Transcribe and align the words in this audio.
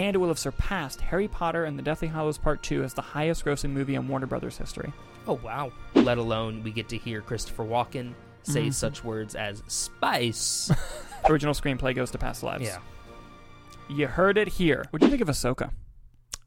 and 0.00 0.14
it 0.14 0.18
will 0.18 0.28
have 0.28 0.38
surpassed 0.38 1.00
Harry 1.02 1.28
Potter 1.28 1.64
and 1.64 1.78
the 1.78 1.82
Deathly 1.82 2.08
Hallows 2.08 2.38
Part 2.38 2.62
2 2.62 2.82
as 2.82 2.94
the 2.94 3.02
highest 3.02 3.44
grossing 3.44 3.70
movie 3.70 3.94
in 3.96 4.08
Warner 4.08 4.26
Brothers 4.26 4.56
history. 4.56 4.92
Oh 5.26 5.38
wow! 5.44 5.70
Let 5.94 6.18
alone 6.18 6.62
we 6.62 6.70
get 6.70 6.88
to 6.88 6.96
hear 6.96 7.20
Christopher 7.20 7.64
Walken 7.64 8.14
say 8.42 8.66
Mhm. 8.68 8.74
such 8.74 9.04
words 9.04 9.34
as 9.34 9.62
spice. 9.66 10.70
Original 11.28 11.52
screenplay 11.54 11.94
goes 11.94 12.10
to 12.12 12.18
Past 12.18 12.42
Lives. 12.42 12.64
yeah, 12.64 12.78
You 13.88 14.06
heard 14.06 14.38
it 14.38 14.48
here. 14.48 14.84
What 14.90 15.00
do 15.00 15.06
you 15.06 15.10
think 15.10 15.22
of 15.22 15.28
Ahsoka? 15.28 15.66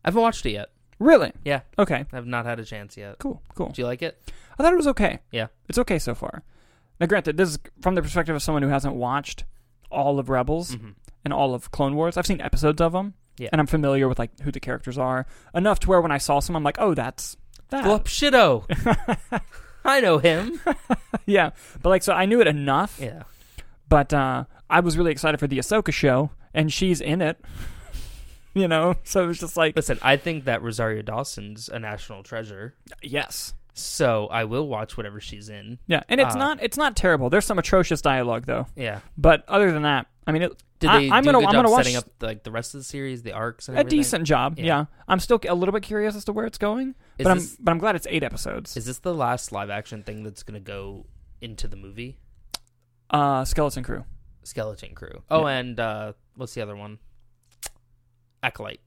I 0.04 0.10
haven't 0.10 0.22
watched 0.22 0.46
it 0.46 0.52
yet. 0.52 0.70
Really? 1.00 1.32
Yeah, 1.46 1.62
Okay. 1.78 2.06
I've 2.12 2.26
not 2.26 2.46
had 2.46 2.60
a 2.60 2.64
chance 2.66 2.98
yet. 2.98 3.20
Cool. 3.20 3.42
Cool. 3.56 3.70
Do 3.70 3.82
you 3.82 3.86
like 3.86 4.02
it? 4.02 4.20
I 4.58 4.64
thought 4.64 4.74
it 4.74 4.78
was 4.78 4.88
okay. 4.88 5.20
Yeah. 5.32 5.48
It's 5.70 5.78
okay 5.78 6.00
so 6.00 6.16
far. 6.16 6.44
Now, 7.00 7.08
granted, 7.08 7.38
this 7.38 7.50
is 7.50 7.60
from 7.82 7.96
the 7.96 8.02
perspective 8.02 8.36
of 8.36 8.42
someone 8.44 8.64
who 8.64 8.70
hasn't 8.70 8.96
watched 8.96 9.44
all 9.92 10.18
of 10.20 10.30
Rebels 10.30 10.74
hmm 10.76 10.90
and 11.26 11.32
all 11.34 11.54
of 11.54 11.72
Clone 11.72 11.96
Wars. 11.96 12.18
I've 12.18 12.28
seen 12.28 12.42
episodes 12.42 12.82
of 12.82 12.92
them, 12.92 13.14
Yeah. 13.38 13.50
and 13.52 13.60
I'm 13.60 13.68
familiar 13.68 14.08
with 14.08 14.20
like 14.20 14.40
who 14.42 14.52
the 14.52 14.60
characters 14.60 14.98
are 14.98 15.26
enough 15.56 15.80
to 15.82 15.90
where 15.90 16.02
when 16.02 16.12
I 16.12 16.18
saw 16.20 16.40
some, 16.40 16.56
I'm 16.56 16.64
like, 16.64 16.78
oh, 16.80 16.94
that's 16.94 17.36
that. 17.70 17.86
Shido. 18.06 18.66
I 19.86 20.00
know 20.00 20.18
him. 20.20 20.60
yeah, 21.26 21.52
but 21.82 21.90
like, 21.90 22.04
so 22.04 22.14
I 22.14 22.26
knew 22.26 22.40
it 22.42 22.48
enough. 22.48 22.98
Yeah. 23.02 23.24
But 23.90 24.14
uh, 24.14 24.46
I 24.70 24.80
was 24.80 24.98
really 24.98 25.12
excited 25.12 25.40
for 25.40 25.48
the 25.48 25.58
Ahsoka 25.58 25.92
show, 25.92 26.32
and 26.54 26.72
she's 26.72 27.02
in 27.02 27.22
it. 27.22 27.44
you 28.54 28.68
know, 28.68 28.96
so 29.04 29.24
it 29.24 29.28
was 29.28 29.40
just 29.40 29.58
like, 29.58 29.76
Listen, 29.76 30.00
I 30.02 30.16
think 30.18 30.46
that 30.46 30.62
Rosario 30.62 31.02
Dawson's 31.02 31.70
a 31.70 31.80
national 31.80 32.24
treasure. 32.24 32.76
yes, 33.02 33.54
So 33.74 34.28
I 34.28 34.44
will 34.46 34.68
watch 34.68 34.96
whatever 34.96 35.20
she's 35.20 35.50
in. 35.50 35.80
yeah, 35.88 36.04
and 36.08 36.22
it's 36.22 36.36
Uh, 36.36 36.40
not 36.40 36.62
it's 36.64 36.78
not 36.78 36.96
terrible. 36.96 37.30
There's 37.30 37.46
some 37.46 37.60
atrocious 37.60 38.02
dialogue 38.02 38.46
though, 38.46 38.68
Yeah. 38.76 39.00
but 39.18 39.44
other 39.48 39.72
than 39.72 39.82
that, 39.84 40.08
I 40.28 40.32
mean, 40.32 40.44
it, 40.44 40.64
Did 40.84 40.90
I- 40.92 41.00
they 41.00 41.10
I'm 41.10 41.24
do 41.24 41.28
gonna 41.32 41.38
a 41.40 41.42
good 41.42 41.48
I'm 41.48 41.52
job 41.54 41.64
gonna 41.66 41.72
watch 41.72 41.86
setting 41.86 41.98
up 41.98 42.06
like 42.22 42.44
the 42.44 42.52
rest 42.52 42.76
of 42.76 42.80
the 42.82 42.84
series, 42.86 43.24
the 43.24 43.32
arcs, 43.34 43.68
and 43.68 43.76
a 43.78 43.80
everything? 43.80 44.00
decent 44.00 44.28
job. 44.28 44.60
Yeah. 44.60 44.66
Yeah. 44.66 44.86
I'm 45.08 45.20
still 45.20 45.40
a 45.50 45.56
little 45.56 45.74
bit 45.74 45.84
curious 45.84 46.16
as 46.16 46.26
to 46.26 46.34
where 46.34 46.46
it's 46.46 46.58
going, 46.58 46.96
Is 47.18 47.24
but 47.26 47.34
this, 47.36 47.56
I'm 47.58 47.64
but 47.66 47.72
I'm 47.72 47.78
glad 47.80 47.96
it's 47.96 48.08
eight 48.10 48.24
episodes. 48.24 48.78
is 48.78 48.86
this 48.86 49.00
the 49.00 49.14
last 49.14 49.52
live 49.52 49.70
action 49.70 50.04
thing 50.04 50.24
that's 50.24 50.44
going 50.44 50.62
to 50.62 50.66
go 50.66 51.06
into 51.42 51.68
the 51.68 51.76
movie? 51.76 52.18
Uh, 53.10 53.44
Skeleton 53.46 53.84
Crew. 53.84 54.06
Skeleton 54.44 54.94
Crew. 54.96 55.22
Oh, 55.32 55.46
and 55.48 55.80
uh, 55.80 56.14
what's 56.36 56.54
the 56.54 56.62
other 56.62 56.76
one? 56.76 57.00
Acolyte. 58.42 58.82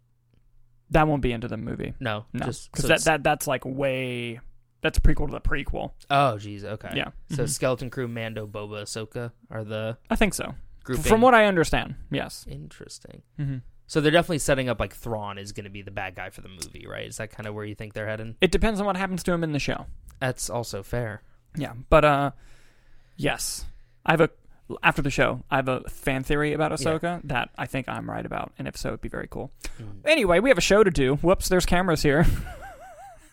That 0.90 1.08
won't 1.08 1.22
be 1.22 1.32
into 1.32 1.48
the 1.48 1.56
movie. 1.56 1.94
No, 1.98 2.26
No, 2.32 2.46
just 2.46 2.70
because 2.70 2.82
so 2.82 2.88
that, 2.88 2.94
it's- 2.94 3.04
that 3.04 3.22
that's 3.24 3.46
like 3.46 3.64
way 3.64 4.40
that's 4.82 4.98
a 4.98 5.00
prequel 5.00 5.26
to 5.26 5.32
the 5.32 5.40
prequel. 5.40 5.92
Oh, 6.10 6.38
geez. 6.38 6.64
Okay. 6.64 6.90
Yeah. 6.94 7.08
So 7.30 7.44
Mhm. 7.44 7.48
Skeleton 7.48 7.90
Crew, 7.90 8.06
Mando, 8.06 8.46
Boba, 8.46 8.82
Ahsoka 8.82 9.32
are 9.50 9.64
the 9.64 9.98
I 10.10 10.14
think 10.16 10.34
so. 10.34 10.54
Grouping. 10.86 11.04
From 11.04 11.20
what 11.20 11.34
I 11.34 11.44
understand, 11.46 11.96
yes. 12.10 12.46
Interesting. 12.48 13.22
hmm 13.36 13.56
So 13.86 14.00
they're 14.00 14.12
definitely 14.12 14.38
setting 14.38 14.68
up 14.68 14.80
like 14.80 14.94
Thrawn 14.94 15.36
is 15.38 15.52
going 15.52 15.64
to 15.64 15.70
be 15.70 15.82
the 15.82 15.90
bad 15.90 16.14
guy 16.14 16.30
for 16.30 16.40
the 16.40 16.48
movie, 16.48 16.86
right? 16.88 17.06
Is 17.06 17.18
that 17.18 17.30
kind 17.30 17.46
of 17.46 17.54
where 17.54 17.64
you 17.64 17.74
think 17.74 17.92
they're 17.92 18.06
heading? 18.08 18.36
It 18.40 18.50
depends 18.52 18.80
on 18.80 18.86
what 18.86 18.96
happens 18.96 19.22
to 19.24 19.32
him 19.32 19.44
in 19.44 19.52
the 19.52 19.58
show. 19.58 19.86
That's 20.20 20.48
also 20.48 20.82
fair. 20.82 21.22
Yeah, 21.56 21.72
but 21.90 22.04
uh, 22.04 22.30
yes, 23.16 23.64
I 24.04 24.12
have 24.12 24.20
a 24.20 24.30
after 24.82 25.02
the 25.02 25.10
show. 25.10 25.42
I 25.50 25.56
have 25.56 25.68
a 25.68 25.80
fan 25.88 26.22
theory 26.24 26.52
about 26.52 26.72
Ahsoka 26.72 27.20
that 27.24 27.50
I 27.56 27.66
think 27.66 27.88
I'm 27.88 28.08
right 28.10 28.24
about, 28.26 28.52
and 28.58 28.66
if 28.66 28.76
so, 28.76 28.88
it'd 28.90 29.00
be 29.00 29.08
very 29.08 29.28
cool. 29.30 29.52
Mm. 29.80 30.00
Anyway, 30.04 30.40
we 30.40 30.50
have 30.50 30.58
a 30.58 30.62
show 30.62 30.82
to 30.84 30.90
do. 30.90 31.16
Whoops, 31.16 31.48
there's 31.48 31.66
cameras 31.66 32.02
here. 32.02 32.26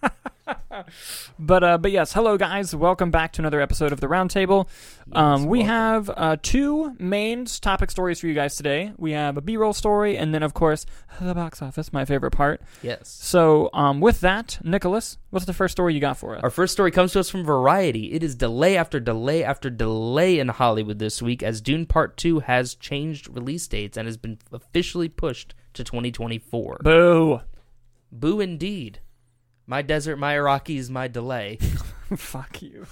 but 1.40 1.64
uh, 1.64 1.78
but 1.78 1.92
yes, 1.92 2.14
hello 2.14 2.38
guys, 2.38 2.76
welcome 2.76 3.12
back 3.12 3.34
to 3.34 3.42
another 3.42 3.62
episode 3.62 3.92
of 3.92 4.00
the 4.00 4.08
Roundtable. 4.08 4.68
Um, 5.12 5.46
we 5.46 5.62
have 5.62 6.10
uh, 6.16 6.38
two 6.42 6.96
main 7.00 7.46
topic 7.46 7.92
stories 7.92 8.20
for 8.20 8.28
you 8.28 8.34
guys 8.34 8.56
today. 8.56 8.94
We 8.98 9.12
have 9.12 9.38
a 9.38 9.42
B-roll 9.42 9.74
story, 9.74 10.18
and 10.18 10.34
then 10.34 10.44
of 10.44 10.54
course 10.54 10.86
the 11.22 11.34
box 11.34 11.62
office, 11.62 11.94
my 11.94 12.06
favorite 12.06 12.32
part. 12.32 12.62
Yes. 12.82 13.10
So 13.10 13.70
um, 13.74 14.02
with 14.02 14.22
that, 14.22 14.60
Nicholas, 14.64 15.18
what's 15.30 15.46
the 15.46 15.54
first 15.54 15.74
story 15.74 15.94
you 15.94 16.00
got 16.00 16.18
for 16.18 16.36
us? 16.36 16.44
Our 16.44 16.50
first 16.50 16.74
story 16.74 16.92
comes 16.92 17.14
to 17.14 17.20
us 17.20 17.30
from 17.30 17.44
Variety. 17.44 18.14
It 18.14 18.24
is 18.24 18.36
delay 18.36 18.78
after 18.78 19.00
delay 19.00 19.44
after 19.44 19.70
delay 19.70 20.40
in 20.40 20.50
Hollywood 20.50 21.00
this 21.00 21.22
week 21.22 21.44
as 21.44 21.62
Dune 21.62 21.86
Part 21.86 22.18
2 22.18 22.40
has 22.40 22.76
changed 22.76 23.30
release 23.30 23.68
dates 23.68 23.98
and 23.98 24.08
has 24.08 24.18
been 24.18 24.40
officially 24.52 25.10
pushed 25.10 25.54
to 25.74 25.84
2024. 25.84 26.82
Boo! 26.84 27.42
Boo 28.12 28.40
indeed. 28.40 29.00
My 29.66 29.82
desert, 29.82 30.18
my 30.18 30.34
Arrakis, 30.36 30.90
my 30.90 31.08
delay. 31.08 31.58
Fuck 32.18 32.62
you. 32.62 32.86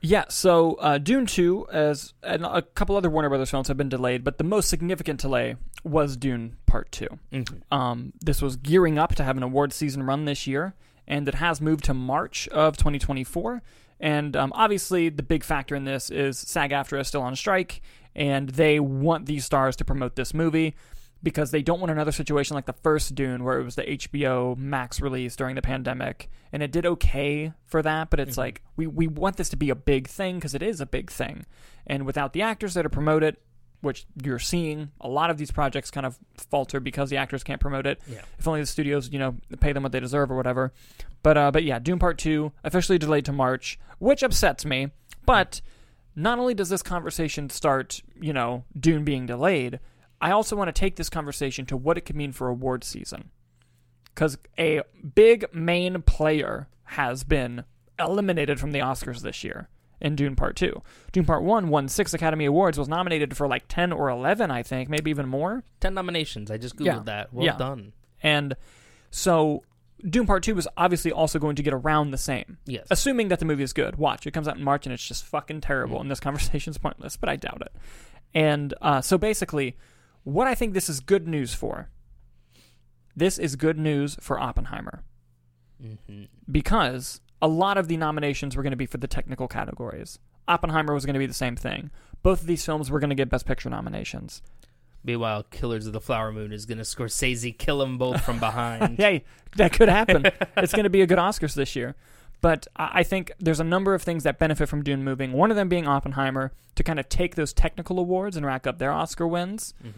yeah, 0.00 0.24
so 0.28 0.74
uh, 0.74 0.98
Dune 0.98 1.26
2, 1.26 1.68
as 1.70 2.14
and 2.22 2.44
a 2.44 2.62
couple 2.62 2.96
other 2.96 3.10
Warner 3.10 3.28
Brothers 3.28 3.50
films 3.50 3.68
have 3.68 3.76
been 3.76 3.88
delayed, 3.88 4.24
but 4.24 4.38
the 4.38 4.44
most 4.44 4.68
significant 4.68 5.20
delay 5.20 5.56
was 5.84 6.16
Dune 6.16 6.56
Part 6.66 6.90
2. 6.92 7.08
Mhm. 7.32 7.62
Um, 7.70 8.12
this 8.20 8.40
was 8.40 8.56
gearing 8.56 8.98
up 8.98 9.14
to 9.16 9.24
have 9.24 9.36
an 9.36 9.42
award 9.42 9.72
season 9.72 10.04
run 10.04 10.24
this 10.24 10.46
year, 10.46 10.74
and 11.06 11.28
it 11.28 11.34
has 11.36 11.60
moved 11.60 11.84
to 11.84 11.94
March 11.94 12.48
of 12.48 12.76
2024. 12.76 13.62
And 14.00 14.36
um, 14.36 14.52
obviously, 14.56 15.10
the 15.10 15.22
big 15.22 15.44
factor 15.44 15.76
in 15.76 15.84
this 15.84 16.10
is 16.10 16.38
SAG-AFTRA 16.38 17.00
is 17.00 17.08
still 17.08 17.22
on 17.22 17.36
strike, 17.36 17.82
and 18.16 18.48
they 18.50 18.80
want 18.80 19.26
these 19.26 19.44
stars 19.44 19.76
to 19.76 19.84
promote 19.84 20.16
this 20.16 20.34
movie 20.34 20.74
because 21.22 21.50
they 21.50 21.62
don't 21.62 21.78
want 21.80 21.90
another 21.92 22.12
situation 22.12 22.54
like 22.54 22.66
the 22.66 22.72
first 22.72 23.14
Dune, 23.14 23.44
where 23.44 23.58
it 23.60 23.64
was 23.64 23.74
the 23.76 23.82
HBO 23.90 24.56
Max 24.56 25.00
release 25.00 25.36
during 25.36 25.54
the 25.54 25.62
pandemic, 25.62 26.28
and 26.52 26.62
it 26.62 26.72
did 26.72 26.84
okay 26.86 27.52
for 27.66 27.82
that. 27.82 28.10
But 28.10 28.20
it's 28.20 28.34
Mhm. 28.34 28.38
like 28.38 28.62
we 28.76 28.86
we 28.86 29.06
want 29.06 29.36
this 29.36 29.48
to 29.50 29.56
be 29.56 29.70
a 29.70 29.74
big 29.74 30.08
thing 30.08 30.36
because 30.36 30.54
it 30.54 30.62
is 30.62 30.80
a 30.80 30.86
big 30.86 31.10
thing, 31.10 31.46
and 31.86 32.04
without 32.06 32.32
the 32.32 32.42
actors 32.42 32.74
there 32.74 32.82
to 32.82 32.90
promote 32.90 33.22
it, 33.22 33.40
which 33.82 34.06
you're 34.22 34.38
seeing 34.38 34.90
a 35.00 35.08
lot 35.08 35.28
of 35.30 35.38
these 35.38 35.50
projects 35.50 35.90
kind 35.90 36.06
of 36.06 36.18
falter 36.36 36.78
because 36.78 37.10
the 37.10 37.16
actors 37.16 37.42
can't 37.42 37.60
promote 37.60 37.86
it. 37.86 38.00
Yeah. 38.08 38.20
If 38.38 38.46
only 38.46 38.60
the 38.60 38.66
studios, 38.66 39.10
you 39.12 39.18
know, 39.18 39.36
pay 39.60 39.72
them 39.72 39.82
what 39.82 39.90
they 39.92 39.98
deserve 40.00 40.30
or 40.30 40.36
whatever. 40.36 40.72
But 41.22 41.36
uh, 41.36 41.50
but 41.50 41.64
yeah, 41.64 41.78
Dune 41.78 41.98
Part 41.98 42.18
Two 42.18 42.52
officially 42.64 42.98
delayed 42.98 43.24
to 43.26 43.32
March, 43.32 43.78
which 43.98 44.22
upsets 44.22 44.64
me. 44.64 44.88
But 45.26 45.60
not 46.16 46.38
only 46.38 46.52
does 46.54 46.68
this 46.68 46.82
conversation 46.82 47.48
start, 47.48 48.02
you 48.20 48.32
know, 48.32 48.64
Dune 48.78 49.02
being 49.04 49.24
delayed, 49.26 49.80
I 50.22 50.30
also 50.30 50.56
want 50.56 50.68
to 50.68 50.72
take 50.72 50.96
this 50.96 51.10
conversation 51.10 51.66
to 51.66 51.76
what 51.76 51.98
it 51.98 52.02
could 52.02 52.16
mean 52.16 52.32
for 52.32 52.48
award 52.48 52.84
season. 52.84 53.30
Because 54.14 54.38
a 54.58 54.82
big 55.14 55.46
main 55.54 56.00
player 56.02 56.68
has 56.84 57.24
been 57.24 57.64
eliminated 57.98 58.60
from 58.60 58.72
the 58.72 58.78
Oscars 58.78 59.20
this 59.22 59.42
year 59.42 59.68
in 60.00 60.14
Dune 60.16 60.36
Part 60.36 60.54
2. 60.56 60.82
Dune 61.12 61.24
Part 61.24 61.42
1 61.42 61.68
won 61.68 61.88
six 61.88 62.12
Academy 62.14 62.44
Awards, 62.44 62.78
was 62.78 62.88
nominated 62.88 63.36
for 63.36 63.48
like 63.48 63.64
10 63.68 63.92
or 63.92 64.08
11, 64.10 64.50
I 64.50 64.62
think, 64.62 64.88
maybe 64.88 65.10
even 65.10 65.28
more. 65.28 65.64
10 65.80 65.94
nominations. 65.94 66.50
I 66.50 66.56
just 66.56 66.76
Googled 66.76 66.84
Yeah. 66.86 66.98
that. 67.04 67.32
Well 67.34 67.44
Yeah. 67.44 67.56
done. 67.56 67.92
And 68.22 68.54
so 69.10 69.62
Dune 70.08 70.26
Part 70.26 70.42
2 70.42 70.58
is 70.58 70.68
obviously 70.76 71.10
also 71.12 71.38
going 71.38 71.56
to 71.56 71.62
get 71.62 71.72
around 71.72 72.10
the 72.10 72.18
same. 72.18 72.58
Yes. 72.66 72.86
Assuming 72.90 73.28
that 73.28 73.38
the 73.38 73.44
movie 73.44 73.62
is 73.62 73.72
good. 73.72 73.96
Watch, 73.96 74.26
it 74.26 74.32
comes 74.32 74.46
out 74.48 74.56
in 74.56 74.64
March 74.64 74.86
and 74.86 74.92
it's 74.92 75.06
just 75.06 75.24
fucking 75.24 75.60
terrible, 75.62 75.98
Mm. 75.98 76.02
and 76.02 76.10
this 76.10 76.20
conversation's 76.20 76.78
pointless, 76.86 77.16
but 77.16 77.28
I 77.28 77.36
doubt 77.36 77.62
it. 77.62 77.72
And 78.34 78.74
uh, 78.82 79.00
so 79.00 79.16
basically, 79.18 79.76
what 80.24 80.46
I 80.46 80.54
think 80.54 80.74
this 80.74 80.88
is 80.88 81.00
good 81.00 81.26
news 81.26 81.54
for, 81.54 81.88
this 83.14 83.38
is 83.38 83.56
good 83.56 83.78
news 83.78 84.16
for 84.20 84.40
Oppenheimer 84.40 85.02
hmm 85.80 86.24
because 86.50 87.20
a 87.40 87.48
lot 87.48 87.76
of 87.76 87.88
the 87.88 87.96
nominations 87.96 88.56
were 88.56 88.62
going 88.62 88.72
to 88.72 88.76
be 88.76 88.86
for 88.86 88.98
the 88.98 89.08
technical 89.08 89.48
categories. 89.48 90.18
Oppenheimer 90.46 90.94
was 90.94 91.04
going 91.04 91.14
to 91.14 91.18
be 91.18 91.26
the 91.26 91.34
same 91.34 91.56
thing. 91.56 91.90
Both 92.22 92.42
of 92.42 92.46
these 92.46 92.64
films 92.64 92.90
were 92.90 93.00
going 93.00 93.10
to 93.10 93.16
get 93.16 93.28
Best 93.28 93.46
Picture 93.46 93.68
nominations. 93.68 94.42
Meanwhile, 95.04 95.44
Killers 95.50 95.86
of 95.86 95.92
the 95.92 96.00
Flower 96.00 96.30
Moon 96.30 96.52
is 96.52 96.66
going 96.66 96.78
to 96.78 96.84
Scorsese 96.84 97.56
kill 97.58 97.78
them 97.78 97.98
both 97.98 98.22
from 98.22 98.38
behind. 98.40 98.98
Hey, 98.98 99.24
that 99.56 99.72
could 99.72 99.88
happen. 99.88 100.26
it's 100.56 100.72
going 100.72 100.84
to 100.84 100.90
be 100.90 101.02
a 101.02 101.06
good 101.06 101.18
Oscars 101.18 101.54
this 101.54 101.74
year. 101.74 101.96
But 102.42 102.66
I 102.76 103.02
think 103.04 103.32
there's 103.38 103.60
a 103.60 103.64
number 103.64 103.94
of 103.94 104.02
things 104.02 104.24
that 104.24 104.38
benefit 104.38 104.68
from 104.68 104.82
Dune 104.82 105.02
moving. 105.04 105.32
One 105.32 105.50
of 105.50 105.56
them 105.56 105.68
being 105.70 105.86
Oppenheimer 105.86 106.52
to 106.74 106.82
kind 106.82 106.98
of 107.00 107.08
take 107.08 107.36
those 107.36 107.52
technical 107.54 107.98
awards 107.98 108.36
and 108.36 108.44
rack 108.44 108.66
up 108.66 108.78
their 108.78 108.90
Oscar 108.92 109.26
wins. 109.26 109.72
Mhm. 109.82 109.92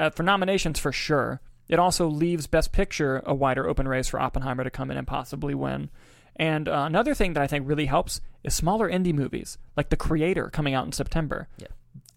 Uh, 0.00 0.10
for 0.10 0.22
nominations, 0.24 0.80
for 0.80 0.90
sure. 0.90 1.40
It 1.68 1.78
also 1.78 2.08
leaves 2.08 2.46
Best 2.46 2.72
Picture 2.72 3.22
a 3.24 3.34
wider 3.34 3.68
open 3.68 3.86
race 3.86 4.08
for 4.08 4.18
Oppenheimer 4.18 4.64
to 4.64 4.70
come 4.70 4.90
in 4.90 4.96
and 4.96 5.06
possibly 5.06 5.54
win. 5.54 5.90
And 6.36 6.68
uh, 6.68 6.84
another 6.86 7.14
thing 7.14 7.34
that 7.34 7.42
I 7.42 7.46
think 7.46 7.68
really 7.68 7.86
helps 7.86 8.20
is 8.42 8.54
smaller 8.54 8.90
indie 8.90 9.14
movies, 9.14 9.56
like 9.76 9.90
The 9.90 9.96
Creator 9.96 10.50
coming 10.50 10.74
out 10.74 10.84
in 10.86 10.92
September. 10.92 11.48
Yeah. 11.58 11.68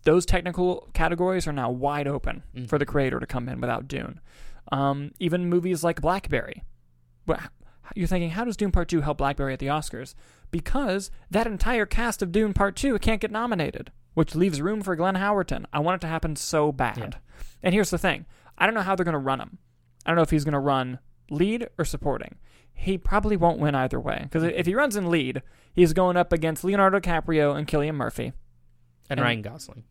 Those 0.04 0.26
technical 0.26 0.88
categories 0.94 1.46
are 1.46 1.54
now 1.54 1.70
wide 1.70 2.08
open 2.08 2.44
Mhm. 2.56 2.70
for 2.70 2.80
The 2.80 2.86
Creator 2.86 3.20
to 3.20 3.28
come 3.28 3.48
in 3.50 3.60
without 3.62 3.88
Dune. 3.88 4.22
Um, 4.72 5.12
even 5.20 5.50
movies 5.50 5.84
like 5.84 6.02
Blackberry. 6.02 6.64
You're 7.96 8.08
thinking, 8.08 8.32
how 8.32 8.44
does 8.46 8.58
Dune 8.58 8.72
Part 8.72 8.88
2 8.90 9.02
help 9.02 9.18
Blackberry 9.18 9.54
at 9.54 9.60
the 9.60 9.68
Oscars? 9.68 10.14
Because 10.52 11.10
that 11.32 11.48
entire 11.48 11.86
cast 11.86 12.22
of 12.22 12.32
Dune 12.32 12.54
Part 12.54 12.76
2 12.76 12.98
can't 13.00 13.22
get 13.22 13.32
nominated, 13.32 13.92
which 14.14 14.36
leaves 14.36 14.62
room 14.62 14.82
for 14.82 14.96
Glenn 14.96 15.16
Howerton. 15.16 15.66
I 15.74 15.80
want 15.80 15.96
it 16.02 16.02
to 16.06 16.08
happen 16.12 16.36
so 16.36 16.72
bad. 16.72 16.98
Yeah. 16.98 17.10
And 17.64 17.74
here's 17.74 17.90
the 17.90 17.98
thing 17.98 18.26
I 18.58 18.66
don't 18.66 18.76
know 18.76 18.82
how 18.82 18.96
they're 18.96 19.04
going 19.06 19.14
to 19.14 19.20
run 19.20 19.40
him. 19.42 19.58
I 20.06 20.10
don't 20.10 20.16
know 20.18 20.22
if 20.24 20.30
he's 20.32 20.46
going 20.46 20.54
to 20.54 20.60
run 20.60 21.00
lead 21.30 21.68
or 21.78 21.86
supporting. 21.86 22.36
He 22.74 22.98
probably 22.98 23.36
won't 23.36 23.60
win 23.60 23.74
either 23.76 24.00
way. 24.00 24.20
Because 24.24 24.44
if 24.44 24.66
he 24.68 24.76
runs 24.76 24.96
in 24.96 25.10
lead, 25.10 25.42
he's 25.74 25.94
going 25.94 26.16
up 26.16 26.32
against 26.32 26.64
Leonardo 26.64 27.00
DiCaprio 27.00 27.56
and 27.58 27.68
Cillian 27.68 27.96
Murphy. 27.96 28.34
And 29.10 29.20
And- 29.20 29.22
Ryan 29.22 29.42
Gosling. 29.42 29.84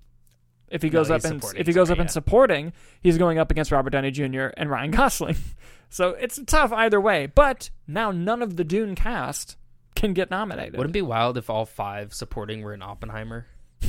If 0.68 0.82
he 0.82 0.88
No, 0.88 0.94
goes 0.94 1.10
up 1.10 1.22
he's 1.22 1.30
in 1.30 1.40
supporting, 1.40 1.60
if 1.60 1.66
he 1.66 1.72
goes 1.72 1.90
up 1.90 1.98
in 1.98 2.04
yeah. 2.04 2.10
supporting, 2.10 2.72
he's 3.00 3.18
going 3.18 3.38
up 3.38 3.50
against 3.50 3.70
Robert 3.70 3.90
Downey 3.90 4.10
Jr. 4.10 4.46
and 4.56 4.68
Ryan 4.70 4.90
Gosling. 4.90 5.36
so 5.88 6.10
it's 6.10 6.40
tough 6.46 6.72
either 6.72 7.00
way. 7.00 7.26
But 7.26 7.70
now 7.86 8.10
none 8.10 8.42
of 8.42 8.56
the 8.56 8.64
Dune 8.64 8.94
cast 8.94 9.56
can 9.94 10.12
get 10.12 10.30
nominated. 10.30 10.72
Wouldn't 10.76 10.90
it 10.90 10.92
be 10.92 11.02
wild 11.02 11.38
if 11.38 11.48
all 11.48 11.64
five 11.66 12.12
supporting 12.12 12.62
were 12.62 12.74
in 12.74 12.82
Oppenheimer? 12.82 13.46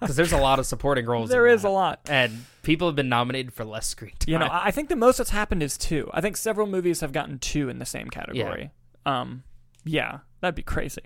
Because 0.00 0.16
there's 0.16 0.32
a 0.32 0.38
lot 0.38 0.58
of 0.58 0.64
supporting 0.64 1.04
roles. 1.04 1.28
there 1.28 1.46
is 1.46 1.60
that. 1.60 1.68
a 1.68 1.70
lot. 1.70 2.00
and 2.08 2.46
people 2.62 2.88
have 2.88 2.96
been 2.96 3.10
nominated 3.10 3.52
for 3.52 3.62
less 3.62 3.86
screen 3.86 4.12
time. 4.18 4.32
You 4.32 4.38
know, 4.38 4.46
I 4.46 4.68
I 4.68 4.70
think 4.70 4.88
the 4.88 4.96
most 4.96 5.18
that's 5.18 5.28
happened 5.28 5.62
is 5.62 5.76
two. 5.76 6.08
I 6.14 6.22
think 6.22 6.38
several 6.38 6.66
movies 6.66 7.00
have 7.00 7.12
gotten 7.12 7.38
two 7.38 7.68
in 7.68 7.78
the 7.78 7.84
same 7.84 8.08
category. 8.08 8.70
Um, 9.04 9.42
yeah, 9.84 10.20
that'd 10.40 10.54
be 10.54 10.62
crazy. 10.62 11.02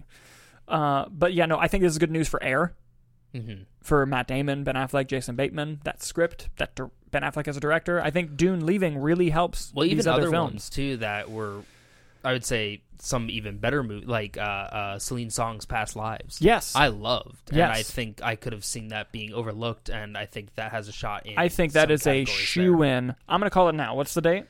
Uh, 0.68 1.06
but 1.10 1.34
yeah, 1.34 1.46
no, 1.46 1.58
I 1.58 1.66
think 1.66 1.82
this 1.82 1.90
is 1.90 1.98
good 1.98 2.12
news 2.12 2.28
for 2.28 2.40
Air, 2.44 2.72
hmm 3.34 3.62
for 3.82 4.04
Matt 4.04 4.28
Damon, 4.28 4.62
Ben 4.62 4.74
Affleck, 4.74 5.06
Jason 5.06 5.36
Bateman. 5.36 5.80
That 5.84 6.02
script, 6.02 6.50
that 6.58 6.74
dir- 6.74 6.90
Ben 7.10 7.22
Affleck 7.22 7.48
as 7.48 7.56
a 7.56 7.60
director. 7.60 7.98
I 8.00 8.10
think 8.10 8.36
Dune 8.36 8.66
leaving 8.66 8.98
really 8.98 9.30
helps. 9.30 9.72
well, 9.74 9.86
even 9.86 9.96
these 9.96 10.06
other, 10.06 10.22
other, 10.22 10.30
films. 10.30 10.52
ones 10.52 10.70
too 10.70 10.96
that 10.98 11.30
were, 11.30 11.62
I 12.22 12.32
would 12.32 12.44
say, 12.44 12.82
some 12.98 13.30
even 13.30 13.56
better 13.56 13.82
movie 13.82 14.04
like 14.04 14.36
uh, 14.36 14.40
uh, 14.40 14.98
Celine 14.98 15.30
Song's 15.30 15.64
Past 15.64 15.96
Lives. 15.96 16.42
Yes, 16.42 16.76
I 16.76 16.88
loved, 16.88 17.48
and 17.48 17.56
Yes. 17.56 17.78
I 17.78 17.82
think 17.82 18.22
I 18.22 18.36
could 18.36 18.52
have 18.52 18.64
seen 18.66 18.88
that 18.88 19.10
being 19.12 19.32
overlooked, 19.32 19.88
and 19.88 20.18
I 20.18 20.26
think 20.26 20.54
that 20.56 20.72
has 20.72 20.86
a 20.88 20.92
shot 20.92 21.24
in. 21.24 21.38
I 21.38 21.48
think 21.48 21.72
that 21.72 21.90
is 21.90 22.06
a 22.06 22.26
shoe 22.26 22.82
in. 22.82 23.14
I'm 23.26 23.40
gonna 23.40 23.48
call 23.48 23.70
it 23.70 23.74
now. 23.74 23.94
What's 23.94 24.12
the 24.12 24.20
date? 24.20 24.44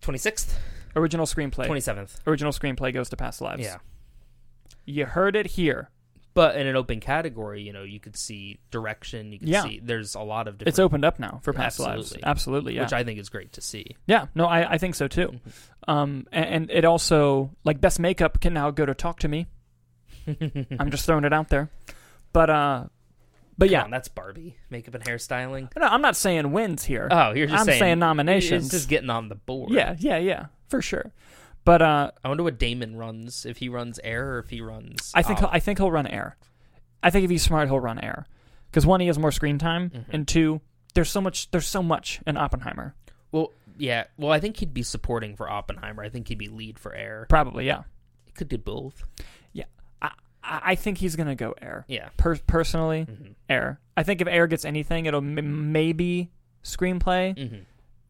Twenty 0.00 0.18
sixth, 0.18 0.58
Original 0.96 1.26
screenplay. 1.26 1.66
twenty 1.66 1.82
seventh. 1.82 2.18
Original 2.26 2.52
screenplay 2.52 2.94
goes 2.94 3.10
to 3.10 3.16
Past 3.18 3.42
Lives. 3.42 3.62
Yeah, 3.62 3.76
you 4.86 5.04
heard 5.04 5.36
it 5.36 5.46
here. 5.48 5.90
But 6.36 6.54
in 6.56 6.66
an 6.66 6.76
open 6.76 7.00
category, 7.00 7.62
you 7.62 7.72
know, 7.72 7.82
you 7.82 7.98
could 7.98 8.14
see 8.14 8.58
direction. 8.70 9.32
You 9.32 9.38
could 9.38 9.48
Yeah. 9.48 9.62
see 9.64 9.80
there's 9.82 10.14
a 10.14 10.20
lot 10.20 10.48
of 10.48 10.58
different, 10.58 10.68
It's 10.68 10.78
opened 10.78 11.02
up 11.02 11.18
now 11.18 11.40
for 11.42 11.54
Past 11.54 11.80
Lives. 11.80 12.12
Absolutely. 12.12 12.24
Absolutely, 12.28 12.74
yeah. 12.74 12.82
which 12.82 12.92
I 12.92 13.04
think 13.04 13.18
is 13.18 13.30
great 13.30 13.54
to 13.54 13.62
see. 13.62 13.96
Yeah, 14.06 14.26
no, 14.34 14.44
I, 14.44 14.72
I 14.74 14.78
think 14.78 14.96
so 14.96 15.08
too. 15.08 15.28
Mm-hmm. 15.28 15.90
Um, 15.90 16.26
and, 16.30 16.44
and 16.44 16.70
it 16.70 16.84
also 16.84 17.52
like 17.64 17.80
best 17.80 17.98
makeup 17.98 18.38
can 18.42 18.52
now 18.52 18.70
go 18.70 18.84
to 18.84 18.92
Talk 18.92 19.18
to 19.20 19.28
Me. 19.28 19.46
I'm 20.78 20.90
just 20.90 21.06
throwing 21.06 21.24
it 21.24 21.32
out 21.32 21.48
there, 21.48 21.70
but 22.34 22.50
uh, 22.50 22.84
but 23.56 23.68
Come 23.68 23.72
yeah, 23.72 23.84
on, 23.84 23.90
that's 23.90 24.08
Barbie 24.08 24.58
makeup 24.68 24.94
and 24.94 25.04
hairstyling. 25.04 25.74
no, 25.74 25.86
I'm 25.86 26.02
not 26.02 26.16
saying 26.16 26.52
wins 26.52 26.84
here. 26.84 27.08
Oh, 27.10 27.32
you're 27.32 27.46
just 27.46 27.60
I'm 27.60 27.64
saying, 27.64 27.80
saying 27.80 27.98
nominations. 27.98 28.66
It's 28.66 28.74
just 28.74 28.88
getting 28.90 29.08
on 29.08 29.30
the 29.30 29.36
board. 29.36 29.70
yeah, 29.72 29.96
yeah, 29.98 30.18
yeah, 30.18 30.46
for 30.68 30.82
sure. 30.82 31.12
But 31.66 31.82
uh, 31.82 32.10
I 32.24 32.28
wonder 32.28 32.44
what 32.44 32.58
Damon 32.58 32.96
runs. 32.96 33.44
If 33.44 33.58
he 33.58 33.68
runs 33.68 33.98
air 34.02 34.34
or 34.34 34.38
if 34.38 34.48
he 34.48 34.60
runs. 34.62 35.10
I 35.14 35.22
think 35.22 35.40
he'll, 35.40 35.50
I 35.52 35.58
think 35.58 35.78
he'll 35.78 35.90
run 35.90 36.06
air. 36.06 36.36
I 37.02 37.10
think 37.10 37.24
if 37.24 37.30
he's 37.30 37.42
smart, 37.42 37.68
he'll 37.68 37.80
run 37.80 37.98
air. 37.98 38.24
Because 38.70 38.86
one, 38.86 39.00
he 39.00 39.06
has 39.08 39.18
more 39.18 39.32
screen 39.32 39.58
time, 39.58 39.90
Mhm. 39.90 40.04
and 40.10 40.28
two, 40.28 40.60
there's 40.94 41.10
so 41.10 41.20
much 41.20 41.50
there's 41.50 41.66
so 41.66 41.82
much 41.82 42.20
in 42.26 42.36
Oppenheimer. 42.36 42.94
well, 43.32 43.52
yeah. 43.78 44.04
Well, 44.16 44.30
I 44.32 44.40
think 44.40 44.56
he'd 44.58 44.72
be 44.72 44.82
supporting 44.82 45.34
for 45.36 45.50
Oppenheimer. 45.50 46.02
I 46.02 46.08
think 46.08 46.28
he'd 46.28 46.38
be 46.38 46.48
lead 46.48 46.78
for 46.78 46.94
air. 46.94 47.26
Probably, 47.28 47.66
yeah. 47.66 47.82
He 48.24 48.32
could 48.32 48.48
do 48.48 48.56
both. 48.58 49.02
Yeah, 49.52 49.64
I 50.00 50.10
I 50.42 50.74
think 50.76 50.98
he's 50.98 51.16
gonna 51.16 51.34
go 51.34 51.52
air. 51.60 51.84
Yeah. 51.88 52.08
Per- 52.16 52.38
personally, 52.46 53.02
hmm 53.02 53.32
air. 53.48 53.80
I 53.96 54.04
think 54.04 54.20
if 54.20 54.28
air 54.28 54.46
gets 54.46 54.64
anything, 54.64 55.06
it'll 55.06 55.20
m- 55.20 55.72
maybe 55.72 56.30
screenplay 56.62 57.36
hmm 57.50 57.56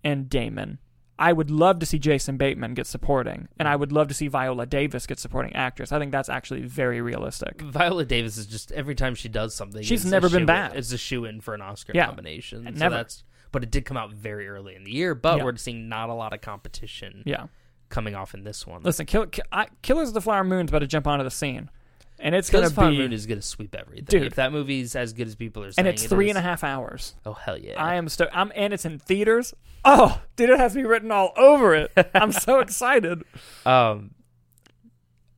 and 0.05 0.29
Damon. 0.29 0.79
I 1.19 1.33
would 1.33 1.51
love 1.51 1.79
to 1.79 1.87
see 1.87 1.99
Jason 1.99 2.37
Bateman 2.37 2.75
get 2.75 2.87
supporting, 2.87 3.49
and 3.59 3.67
mm. 3.67 3.71
I 3.71 3.77
would 3.77 3.91
love 3.91 4.09
to 4.09 4.15
see 4.15 4.29
Viola 4.29 4.67
Davis 4.67 5.07
get 5.07 5.19
supporting 5.19 5.55
actress. 5.57 5.91
I 5.91 5.99
think 5.99 6.13
that's 6.13 6.29
actually 6.29 6.63
very 6.63 7.01
realistic. 7.01 7.61
Viola 7.63 8.05
Davis 8.05 8.37
is 8.37 8.47
just 8.47 8.71
every 8.73 8.95
time 8.95 9.15
she 9.15 9.29
does 9.29 9.55
something, 9.55 9.83
She's 9.83 10.03
it's 10.03 10.11
never 10.11 10.29
been 10.29 10.45
bad. 10.45 10.77
It's 10.77 10.93
a 10.93 10.99
shoe 10.99 11.25
in 11.25 11.41
for 11.41 11.55
an 11.55 11.63
Oscar 11.63 11.93
Yeah. 11.95 12.07
nomination. 12.07 12.65
So 12.67 12.71
Never. 12.71 12.97
that's 12.97 13.25
but 13.53 13.63
it 13.63 13.71
did 13.71 13.87
come 13.87 13.97
out 13.97 14.13
very 14.13 14.47
early 14.47 14.75
in 14.75 14.85
the 14.85 14.91
year. 14.91 15.15
But 15.15 15.39
Yeah. 15.39 15.45
we're 15.45 15.57
seeing 15.57 15.89
not 15.89 16.11
a 16.11 16.13
lot 16.15 16.35
of 16.35 16.43
competition 16.43 17.23
Yeah. 17.25 17.47
coming 17.89 18.15
off 18.15 18.35
in 18.35 18.45
this 18.45 18.67
one. 18.67 18.83
Listen, 18.83 19.07
Kill, 19.07 19.27
Ki- 19.27 19.41
I, 19.51 19.69
Killers 19.81 20.09
of 20.09 20.15
the 20.15 20.21
Flower 20.21 20.45
Moon's 20.45 20.71
about 20.71 20.81
to 20.81 20.87
jump 20.87 21.07
onto 21.07 21.25
the 21.25 21.31
scene, 21.31 21.71
and 22.19 22.35
it's 22.35 22.51
gonna 22.51 22.67
of 22.67 22.77
be 22.77 22.99
Moon 22.99 23.13
is 23.13 23.27
going 23.27 23.39
to 23.41 23.47
sweep 23.47 23.75
everything. 23.75 24.05
Dude. 24.07 24.23
if 24.25 24.35
that 24.37 24.53
movie's 24.53 24.97
as 24.97 25.13
good 25.13 25.27
as 25.27 25.35
people 25.35 25.63
are 25.63 25.67
and 25.67 25.75
saying, 25.75 25.87
it's 25.89 26.05
it 26.05 26.09
three 26.09 26.27
is- 26.27 26.37
and 26.37 26.39
a 26.39 26.43
half 26.49 26.65
hours. 26.65 27.15
Oh 27.25 27.35
hell 27.35 27.59
yeah! 27.59 27.83
I 27.83 27.95
am 27.97 28.09
sto- 28.09 28.29
I'm 28.33 28.51
and 28.55 28.73
it's 28.73 28.85
in 28.85 28.99
theaters. 28.99 29.55
Oh, 29.85 30.21
dude, 30.37 30.51
it 30.51 30.59
has 30.59 30.75
me 30.75 30.83
written 30.83 31.11
all 31.13 31.33
over 31.37 31.75
it. 31.75 31.93
I'm 32.15 32.33
so 32.33 32.59
excited. 32.61 33.23
Um, 33.65 34.13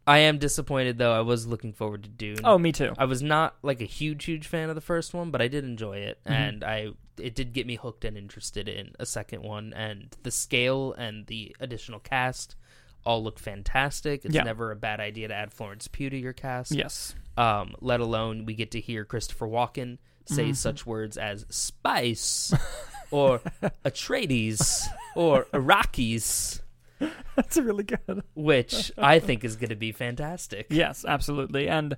I 0.06 0.19
am 0.20 0.38
disappointed 0.38 0.96
though. 0.98 1.12
I 1.12 1.20
was 1.20 1.46
looking 1.46 1.72
forward 1.75 2.02
to 2.04 2.08
Dune. 2.08 2.38
Oh, 2.44 2.56
me 2.58 2.72
too. 2.72 2.94
I 2.96 3.04
was 3.04 3.22
not 3.22 3.56
like 3.62 3.82
a 3.82 3.84
huge, 3.86 4.25
huge 4.25 4.46
fan 4.46 4.70
of 4.70 4.75
the 4.75 4.80
first 4.80 5.12
one, 5.12 5.30
but 5.30 5.42
I 5.42 5.48
did 5.48 5.64
enjoy 5.64 5.98
it, 5.98 6.19
Mhm. 6.26 6.30
and 6.30 6.64
I 6.64 6.88
it 7.19 7.34
did 7.34 7.52
get 7.52 7.66
me 7.66 7.75
hooked 7.75 8.04
and 8.04 8.16
interested 8.16 8.69
in 8.69 8.92
a 9.00 9.04
second 9.04 9.42
one. 9.42 9.75
And 9.75 10.16
the 10.22 10.30
scale 10.30 10.92
and 10.94 11.26
the 11.26 11.54
additional 11.60 11.98
cast 12.00 12.54
all 13.08 13.22
look 13.25 13.38
fantastic. 13.38 14.25
It's 14.25 14.34
Yeah. 14.34 14.43
never 14.43 14.70
a 14.70 14.76
bad 14.76 15.00
idea 15.00 15.28
to 15.28 15.34
add 15.34 15.52
Florence 15.52 15.88
Pugh 15.88 16.10
to 16.10 16.16
your 16.16 16.32
cast. 16.34 16.72
Yes. 16.72 17.14
Um, 17.37 17.75
let 17.81 18.00
alone 18.00 18.44
we 18.44 18.55
get 18.55 18.70
to 18.72 18.81
hear 18.81 19.05
Christopher 19.05 19.46
Walken 19.49 19.99
say 20.26 20.50
Mhm. 20.50 20.56
such 20.56 20.84
words 20.87 21.16
as 21.16 21.46
spice 21.49 22.52
or 23.10 23.40
Atreides 23.84 24.87
or 25.16 25.46
Arrakis, 25.55 26.60
That's 27.37 27.56
really 27.56 27.84
good. 27.84 28.22
which 28.34 28.93
I 28.99 29.19
think 29.20 29.44
is 29.44 29.56
going 29.56 29.70
to 29.70 29.76
be 29.76 29.93
fantastic. 29.93 30.66
Yes, 30.70 31.04
absolutely. 31.06 31.69
And 31.69 31.96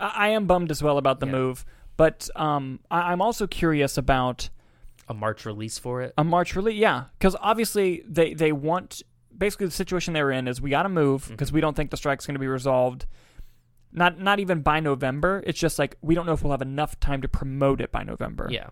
I, 0.00 0.12
I 0.16 0.28
am 0.28 0.46
bummed 0.46 0.70
as 0.70 0.82
well 0.82 0.96
about 0.98 1.20
the 1.20 1.26
Yeah. 1.26 1.32
move, 1.32 1.64
but 1.96 2.28
um, 2.36 2.80
I, 2.90 3.12
I'm 3.12 3.20
also 3.20 3.46
curious 3.46 3.98
about 3.98 4.48
A 5.08 5.14
March 5.14 5.44
release 5.44 5.78
for 5.78 6.02
it. 6.02 6.14
a 6.16 6.24
March 6.24 6.54
release. 6.56 6.76
Yeah, 6.78 7.04
because 7.18 7.36
obviously 7.40 8.02
they 8.08 8.32
they 8.34 8.52
want 8.52 9.02
basically 9.38 9.66
the 9.66 9.72
situation 9.72 10.12
they're 10.14 10.30
in 10.30 10.48
is 10.48 10.60
we 10.60 10.70
got 10.70 10.82
to 10.82 10.88
move 10.88 11.22
Mm-hmm. 11.24 11.34
because 11.34 11.52
we 11.52 11.60
don't 11.60 11.74
think 11.76 11.90
the 11.90 11.96
strike's 11.96 12.26
going 12.26 12.34
to 12.34 12.40
be 12.40 12.46
resolved. 12.48 13.06
Not 13.92 14.18
not 14.20 14.38
even 14.40 14.60
by 14.62 14.80
November. 14.80 15.42
It's 15.46 15.58
just 15.58 15.78
like 15.78 15.96
we 16.02 16.14
don't 16.14 16.26
know 16.26 16.32
if 16.32 16.42
we'll 16.42 16.50
have 16.50 16.60
enough 16.62 16.98
time 17.00 17.22
to 17.22 17.28
promote 17.28 17.80
it 17.80 17.90
by 17.90 18.02
November. 18.02 18.48
Yeah. 18.50 18.68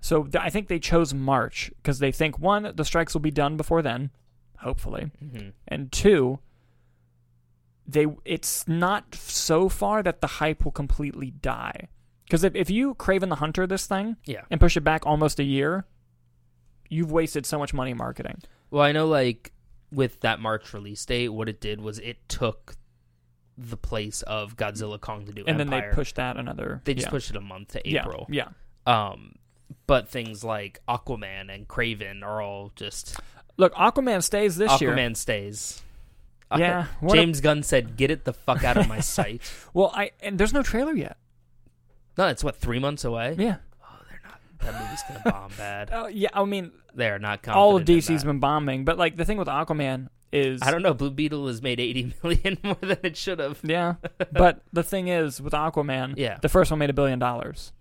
So 0.00 0.24
th- 0.24 0.42
I 0.44 0.50
think 0.50 0.68
they 0.68 0.78
chose 0.78 1.14
March 1.14 1.70
because 1.76 1.98
they 2.00 2.12
think 2.12 2.38
one 2.38 2.72
the 2.74 2.84
strikes 2.84 3.14
will 3.14 3.20
be 3.20 3.30
done 3.30 3.56
before 3.56 3.80
then, 3.82 4.10
hopefully, 4.58 5.10
hmm 5.18 5.48
and 5.68 5.90
two 5.92 6.40
they 7.86 8.06
it's 8.24 8.68
not 8.68 9.14
so 9.14 9.68
far 9.68 10.02
that 10.02 10.20
the 10.20 10.26
hype 10.26 10.64
will 10.64 10.72
completely 10.72 11.30
die. 11.30 11.88
Because 12.24 12.44
if, 12.44 12.54
if 12.54 12.70
you 12.70 12.94
Kraven 12.94 13.28
the 13.28 13.36
Hunter 13.36 13.66
this 13.66 13.86
thing 13.86 14.16
Yeah. 14.24 14.42
and 14.50 14.60
push 14.60 14.76
it 14.76 14.82
back 14.82 15.04
almost 15.04 15.40
a 15.40 15.44
year, 15.44 15.84
you've 16.88 17.10
wasted 17.10 17.44
so 17.46 17.58
much 17.58 17.74
money 17.74 17.92
marketing. 17.94 18.40
Well, 18.70 18.82
I 18.84 18.92
know 18.92 19.06
like 19.08 19.52
with 19.92 20.20
that 20.20 20.40
March 20.40 20.72
release 20.72 21.04
date, 21.04 21.28
what 21.28 21.48
it 21.48 21.60
did 21.60 21.80
was 21.80 21.98
it 21.98 22.28
took 22.28 22.76
the 23.58 23.76
place 23.76 24.22
of 24.22 24.56
Godzilla 24.56 25.00
Kong 25.00 25.26
to 25.26 25.32
do 25.32 25.44
And 25.46 25.60
then 25.60 25.68
they 25.70 25.82
pushed 25.92 26.16
that 26.16 26.36
another. 26.36 26.80
They 26.84 26.94
just 26.94 27.08
yeah. 27.08 27.10
pushed 27.10 27.30
it 27.30 27.36
a 27.36 27.40
month 27.40 27.72
to 27.72 27.88
April. 27.88 28.26
Yeah. 28.30 28.48
Um, 28.86 29.34
but 29.86 30.08
things 30.08 30.42
like 30.42 30.80
Aquaman 30.88 31.54
and 31.54 31.68
Kraven 31.68 32.22
are 32.22 32.40
all 32.40 32.72
just 32.74 33.18
Look, 33.56 33.74
Aquaman 33.74 34.22
stays 34.22 34.56
this 34.56 34.72
Aquaman 34.72 34.80
year. 34.80 34.96
Aquaman 34.96 35.16
stays. 35.16 35.82
Yeah. 36.56 36.86
what 37.00 37.16
a- 37.16 37.20
James 37.20 37.40
Gunn 37.40 37.62
said, 37.62 37.96
"Get 37.96 38.10
it 38.10 38.24
the 38.24 38.32
fuck 38.32 38.64
out 38.64 38.76
of 38.76 38.88
my 38.88 39.00
sight." 39.00 39.42
well, 39.74 39.92
I 39.94 40.12
and 40.20 40.38
there's 40.38 40.52
no 40.52 40.62
trailer 40.62 40.94
yet. 40.94 41.16
No, 42.16 42.26
it's 42.26 42.42
what 42.42 42.56
three 42.56 42.78
months 42.78 43.04
away. 43.04 43.36
Yeah. 43.38 43.56
They're. 44.62 44.72
That 44.72 44.82
movie's 44.82 45.02
gonna 45.08 45.20
bomb 45.24 45.50
bad. 45.56 45.90
Oh, 45.92 46.06
yeah. 46.06 46.28
I 46.34 46.44
mean, 46.44 46.72
They 46.94 47.08
are 47.08 47.18
not. 47.18 47.46
all 47.48 47.76
of 47.76 47.80
confident 47.86 48.04
DC's 48.04 48.24
been 48.24 48.38
bombing, 48.40 48.84
but 48.84 48.98
like 48.98 49.16
the 49.16 49.24
thing 49.24 49.36
with 49.38 49.48
Aquaman 49.48 50.08
is 50.32 50.62
I 50.62 50.70
don't 50.70 50.82
know. 50.82 50.94
Blue 50.94 51.10
Beetle 51.10 51.46
has 51.48 51.60
made 51.62 51.80
eighty 51.80 52.14
million 52.22 52.58
more 52.62 52.76
than 52.80 52.98
it 53.02 53.16
should 53.16 53.38
have. 53.40 53.58
Yeah, 53.64 53.94
but 54.32 54.62
the 54.72 54.82
thing 54.82 55.08
is 55.08 55.40
with 55.40 55.52
Aquaman, 55.52 56.14
Yeah. 56.16 56.38
the 56.40 56.48
first 56.48 56.70
one 56.70 56.78
made 56.78 56.90
a 56.90 56.94
billion 56.94 57.18
dollars. 57.18 57.72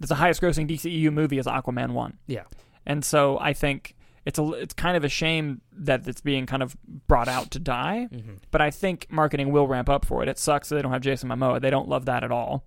It's 0.00 0.08
the 0.08 0.14
highest 0.16 0.40
grossing 0.42 0.68
DCEU 0.68 1.12
movie 1.12 1.38
is 1.38 1.46
Aquaman 1.46 1.90
one. 1.92 2.18
Yeah. 2.26 2.44
and 2.86 3.04
so 3.04 3.38
I 3.38 3.52
think 3.52 3.94
it's 4.26 4.38
a 4.38 4.44
it's 4.52 4.72
kind 4.74 4.96
of 4.96 5.04
a 5.04 5.08
shame 5.08 5.60
that 5.72 6.08
it's 6.08 6.20
being 6.22 6.46
kind 6.46 6.62
of 6.62 6.74
brought 7.06 7.28
out 7.28 7.50
to 7.52 7.58
die. 7.58 8.08
hmm 8.10 8.34
But 8.50 8.60
I 8.62 8.70
think 8.70 9.06
marketing 9.10 9.52
will 9.52 9.66
ramp 9.68 9.88
up 9.90 10.04
for 10.06 10.22
it. 10.22 10.28
It 10.28 10.38
sucks 10.38 10.68
that 10.70 10.76
they 10.76 10.82
don't 10.82 10.92
have 10.92 11.02
Jason 11.02 11.28
Momoa. 11.28 11.60
They 11.60 11.70
don't 11.70 11.88
love 11.88 12.06
that 12.06 12.24
at 12.24 12.32
all. 12.32 12.64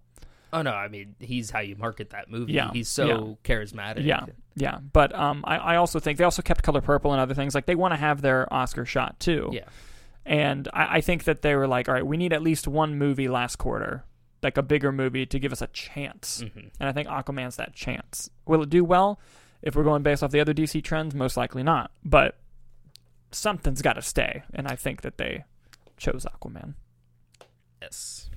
Oh 0.54 0.62
no, 0.62 0.72
I 0.72 0.88
mean 0.88 1.16
he's 1.20 1.50
how 1.52 1.60
you 1.60 1.76
market 1.76 2.12
that 2.12 2.30
movie. 2.30 2.54
Yeah, 2.54 2.72
he's 2.72 2.90
so 2.90 3.38
charismatic. 3.44 4.06
Yeah, 4.06 4.26
yeah. 4.56 4.80
But 4.94 5.14
um, 5.14 5.44
I, 5.46 5.58
I 5.58 5.76
also 5.76 6.00
think 6.00 6.18
they 6.18 6.24
also 6.24 6.42
kept 6.42 6.64
Color 6.64 6.82
Purple 6.82 7.12
and 7.12 7.20
other 7.22 7.34
things. 7.34 7.54
Like 7.54 7.66
they 7.66 7.76
want 7.76 7.94
to 7.94 7.98
have 7.98 8.22
their 8.22 8.52
Oscar 8.54 8.86
shot 8.86 9.20
too. 9.20 9.50
yeah. 9.54 9.66
And 10.26 10.68
I, 10.74 10.98
I 10.98 11.02
think 11.02 11.24
that 11.24 11.42
they 11.42 11.56
were 11.56 11.68
like, 11.68 11.88
all 11.88 11.94
right, 11.94 12.06
we 12.06 12.18
need 12.18 12.34
at 12.34 12.42
least 12.42 12.68
one 12.68 12.98
movie 12.98 13.30
last 13.30 13.56
quarter, 13.58 14.04
like 14.44 14.58
a 14.58 14.62
bigger 14.62 14.92
movie 14.92 15.26
to 15.26 15.40
give 15.40 15.54
us 15.54 15.62
a 15.62 15.68
chance. 15.68 16.42
hmm 16.42 16.68
And 16.80 16.90
I 16.90 16.92
think 16.92 17.08
Aquaman's 17.08 17.56
that 17.56 17.74
chance. 17.74 18.30
Will 18.46 18.62
it 18.64 18.70
do 18.70 18.84
well? 18.84 19.20
If 19.62 19.76
we're 19.76 19.84
going 19.84 20.04
based 20.04 20.24
off 20.24 20.32
the 20.32 20.40
other 20.42 20.54
DC 20.54 20.84
trends, 20.84 21.16
most 21.16 21.38
likely 21.38 21.64
not. 21.64 21.92
But 22.04 22.38
something's 23.32 23.82
got 23.82 23.94
to 23.94 24.02
stay, 24.02 24.44
and 24.54 24.68
I 24.68 24.76
think 24.76 25.02
that 25.02 25.18
they 25.18 25.46
chose 25.98 26.26
Aquaman. 26.26 26.74
Yes. 27.82 28.30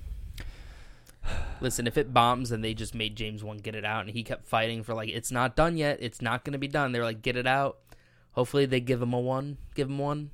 Listen, 1.61 1.85
if 1.85 1.97
it 1.97 2.13
bombs, 2.13 2.49
then 2.49 2.61
they 2.61 2.73
just 2.73 2.95
made 2.95 3.15
James 3.15 3.43
Wan 3.43 3.57
get 3.57 3.75
it 3.75 3.85
out, 3.85 4.01
and 4.01 4.09
he 4.09 4.23
kept 4.23 4.47
fighting 4.47 4.83
for 4.83 4.93
like 4.95 5.09
it's 5.09 5.31
not 5.31 5.55
done 5.55 5.77
yet. 5.77 5.99
It's 6.01 6.21
not 6.21 6.43
going 6.43 6.53
to 6.53 6.59
be 6.59 6.67
done. 6.67 6.91
They're 6.91 7.03
like, 7.03 7.21
get 7.21 7.35
it 7.35 7.45
out. 7.47 7.77
Hopefully, 8.31 8.65
they 8.65 8.79
give 8.79 9.01
him 9.01 9.13
a 9.13 9.19
one. 9.19 9.57
Give 9.75 9.87
him 9.87 9.99
one 9.99 10.31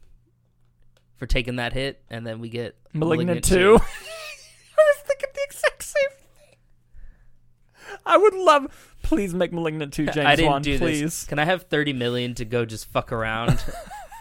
for 1.17 1.25
taking 1.25 1.57
that 1.57 1.73
hit, 1.73 2.01
and 2.09 2.25
then 2.25 2.39
we 2.39 2.47
get 2.49 2.75
Malignant, 2.93 3.43
2. 3.43 3.55
I 3.57 3.75
was 3.75 5.03
thinking 5.03 5.29
the 5.33 5.41
exact 5.43 5.83
same 5.83 6.09
thing. 6.09 7.97
I 8.05 8.17
would 8.17 8.33
love. 8.33 8.95
Please 9.03 9.33
make 9.33 9.51
Malignant 9.51 9.93
2 9.93 10.05
James 10.13 10.17
I 10.17 10.35
didn't 10.35 10.51
Wan, 10.51 10.61
do 10.61 10.77
please. 10.77 11.01
this. 11.01 11.23
Can 11.25 11.39
I 11.39 11.45
have 11.45 11.63
thirty 11.63 11.93
million 11.93 12.35
to 12.35 12.45
go 12.45 12.65
just 12.65 12.85
fuck 12.85 13.11
around? 13.11 13.63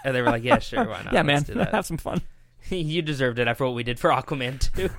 and 0.04 0.14
they 0.14 0.22
were 0.22 0.28
like, 0.30 0.42
yeah, 0.44 0.58
sure, 0.58 0.84
why 0.88 1.02
not? 1.02 1.12
yeah, 1.12 1.22
Let's 1.22 1.48
man. 1.48 1.66
Have 1.66 1.86
some 1.86 1.98
fun. 1.98 2.22
you 2.68 3.02
deserved 3.02 3.38
it 3.38 3.46
after 3.46 3.64
what 3.64 3.74
we 3.74 3.82
did 3.82 3.98
for 4.00 4.10
Aquaman 4.10 4.58
too. 4.74 4.90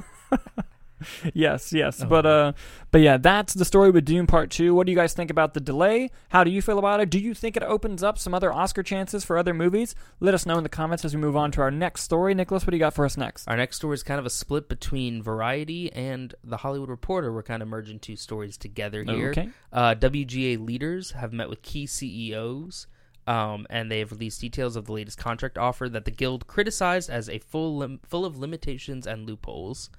Yes, 1.34 1.74
yes. 1.74 2.02
Oh, 2.02 2.06
but 2.08 2.26
uh 2.26 2.54
but 2.92 3.02
yeah, 3.02 3.18
that's 3.18 3.54
the 3.54 3.66
story 3.66 3.92
with 3.92 4.06
Dune 4.06 4.28
Part 4.28 4.50
2. 4.50 4.74
What 4.74 4.86
do 4.86 4.92
you 4.92 4.98
guys 4.98 5.14
think 5.14 5.30
about 5.30 5.54
the 5.54 5.60
delay? 5.60 6.10
How 6.30 6.44
do 6.44 6.50
you 6.52 6.62
feel 6.62 6.80
about 6.80 7.00
it? 7.00 7.10
Do 7.10 7.20
you 7.20 7.34
think 7.34 7.58
it 7.58 7.64
opens 7.64 8.02
up 8.02 8.18
some 8.18 8.34
other 8.34 8.52
Oscar 8.52 8.82
chances 8.82 9.24
for 9.24 9.38
other 9.38 9.54
movies? 9.54 9.94
Let 10.20 10.34
us 10.34 10.46
know 10.46 10.58
in 10.58 10.64
the 10.64 10.70
comments 10.70 11.04
as 11.06 11.14
we 11.14 11.22
move 11.22 11.36
on 11.36 11.52
to 11.52 11.62
our 11.62 11.72
next 11.72 12.04
story. 12.04 12.34
Nicholas, 12.34 12.66
what 12.66 12.72
do 12.72 12.78
you 12.78 12.80
got 12.80 12.94
for 12.94 13.06
us 13.06 13.18
next? 13.18 13.48
Our 13.48 13.58
next 13.58 13.76
story 13.78 13.94
is 13.96 14.04
kind 14.04 14.20
of 14.20 14.26
a 14.26 14.30
split 14.30 14.70
between 14.70 15.22
Variety 15.22 15.92
and 15.92 16.34
The 16.44 16.58
Hollywood 16.58 16.90
Reporter. 16.90 17.32
We're 17.34 17.44
kind 17.44 17.62
of 17.62 17.68
merging 17.68 18.00
two 18.00 18.16
stories 18.16 18.58
together 18.58 19.04
here. 19.04 19.30
Okay. 19.32 19.50
Uh, 19.72 19.96
WGA 19.96 20.66
leaders 20.66 21.12
have 21.12 21.34
met 21.34 21.50
with 21.50 21.62
key 21.62 21.86
CEOs, 21.86 22.88
um, 23.28 23.68
and 23.70 23.92
they 23.92 24.00
have 24.00 24.12
released 24.12 24.42
details 24.42 24.76
of 24.76 24.86
the 24.86 24.94
latest 24.94 25.18
contract 25.18 25.58
offer 25.58 25.90
that 25.90 26.06
the 26.06 26.12
guild 26.12 26.48
criticized 26.48 27.10
as 27.10 27.30
a 27.30 27.40
full 27.40 27.78
lim- 27.78 28.00
full 28.08 28.26
of 28.26 28.38
limitations 28.38 29.06
and 29.06 29.28
loopholes. 29.28 29.90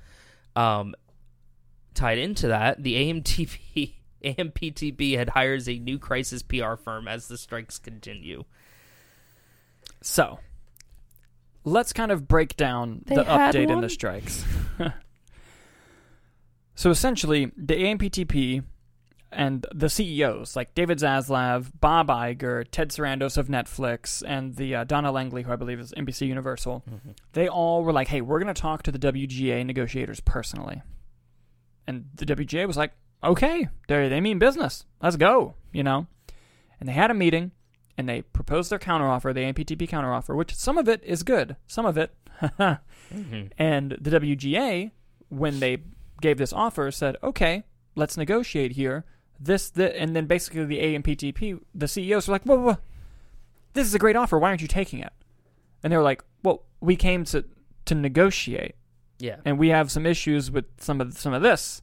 Um, 0.58 0.94
tied 1.94 2.18
into 2.18 2.48
that, 2.48 2.82
the 2.82 2.94
AMTV 2.94 3.94
AMPTP 4.24 5.16
had 5.16 5.30
hires 5.30 5.68
a 5.68 5.78
new 5.78 5.98
crisis 5.98 6.42
PR 6.42 6.74
firm 6.74 7.06
as 7.06 7.28
the 7.28 7.38
strikes 7.38 7.78
continue. 7.78 8.44
So, 10.02 10.40
let's 11.64 11.92
kind 11.92 12.10
of 12.10 12.26
break 12.26 12.56
down 12.56 13.02
They 13.06 13.14
the 13.14 13.24
had 13.24 13.54
update 13.54 13.68
in 13.68 13.74
one? 13.74 13.80
the 13.82 13.88
strikes. 13.88 14.44
so 16.74 16.90
essentially, 16.90 17.52
the 17.56 17.74
AMPTP 17.74 18.64
and 19.30 19.66
the 19.74 19.88
CEOs 19.88 20.56
like 20.56 20.74
David 20.74 20.98
Zaslav, 20.98 21.70
Bob 21.80 22.08
Iger, 22.08 22.64
Ted 22.70 22.90
Sarandos 22.90 23.36
of 23.36 23.48
Netflix, 23.48 24.22
and 24.26 24.56
the 24.56 24.74
uh, 24.74 24.84
Donna 24.84 25.12
Langley, 25.12 25.42
who 25.42 25.52
I 25.52 25.56
believe 25.56 25.78
is 25.80 25.92
NBC 25.96 26.26
Universal, 26.28 26.82
they 27.34 27.46
all 27.48 27.84
were 27.84 27.92
like, 27.92 28.08
"Hey, 28.08 28.20
we're 28.20 28.40
going 28.40 28.52
to 28.52 28.60
talk 28.60 28.82
to 28.84 28.92
the 28.92 28.98
WGA 28.98 29.64
negotiators 29.66 30.20
personally," 30.20 30.82
and 31.86 32.06
the 32.14 32.24
WGA 32.24 32.66
was 32.66 32.76
like, 32.76 32.92
"Okay, 33.22 33.68
they 33.86 34.08
they 34.08 34.20
mean 34.20 34.38
business. 34.38 34.84
Let's 35.02 35.16
go," 35.16 35.54
you 35.72 35.82
know. 35.82 36.06
And 36.80 36.88
they 36.88 36.92
had 36.94 37.10
a 37.10 37.14
meeting, 37.14 37.50
and 37.98 38.08
they 38.08 38.22
proposed 38.22 38.70
their 38.70 38.78
counteroffer, 38.78 39.34
the 39.34 39.40
AMPTP 39.40 39.88
counteroffer, 39.88 40.36
which 40.36 40.54
some 40.54 40.78
of 40.78 40.88
it 40.88 41.02
is 41.04 41.22
good, 41.22 41.56
some 41.66 41.84
of 41.84 41.98
it, 41.98 42.14
and 43.58 43.96
the 44.00 44.10
WGA, 44.10 44.90
when 45.28 45.60
they 45.60 45.78
gave 46.22 46.38
this 46.38 46.52
offer, 46.52 46.90
said, 46.90 47.16
"Okay, 47.22 47.64
let's 47.94 48.16
negotiate 48.16 48.72
here." 48.72 49.04
This, 49.40 49.70
the, 49.70 49.98
and 50.00 50.16
then 50.16 50.26
basically 50.26 50.64
the 50.64 50.78
AMPTP, 50.80 51.60
the 51.74 51.86
CEOs 51.88 52.26
were 52.28 52.32
like, 52.32 52.42
whoa, 52.44 52.56
whoa, 52.56 52.62
whoa, 52.72 52.78
this 53.74 53.86
is 53.86 53.94
a 53.94 53.98
great 53.98 54.16
offer. 54.16 54.38
Why 54.38 54.48
aren't 54.48 54.62
you 54.62 54.68
taking 54.68 54.98
it? 55.00 55.12
And 55.82 55.92
they 55.92 55.96
were 55.96 56.02
like, 56.02 56.24
well, 56.42 56.64
we 56.80 56.96
came 56.96 57.24
to 57.26 57.44
to 57.86 57.94
negotiate, 57.94 58.74
Yeah. 59.18 59.36
and 59.46 59.58
we 59.58 59.68
have 59.68 59.90
some 59.90 60.04
issues 60.04 60.50
with 60.50 60.66
some 60.78 61.00
of 61.00 61.14
some 61.16 61.32
of 61.32 61.42
this. 61.42 61.80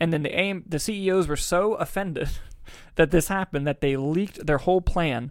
And 0.00 0.12
then 0.12 0.22
the 0.22 0.34
AM, 0.38 0.64
the 0.66 0.78
CEOs 0.78 1.28
were 1.28 1.36
so 1.36 1.74
offended 1.74 2.28
that 2.96 3.10
this 3.10 3.28
happened 3.28 3.66
that 3.66 3.80
they 3.80 3.96
leaked 3.96 4.46
their 4.46 4.58
whole 4.58 4.80
plan 4.80 5.30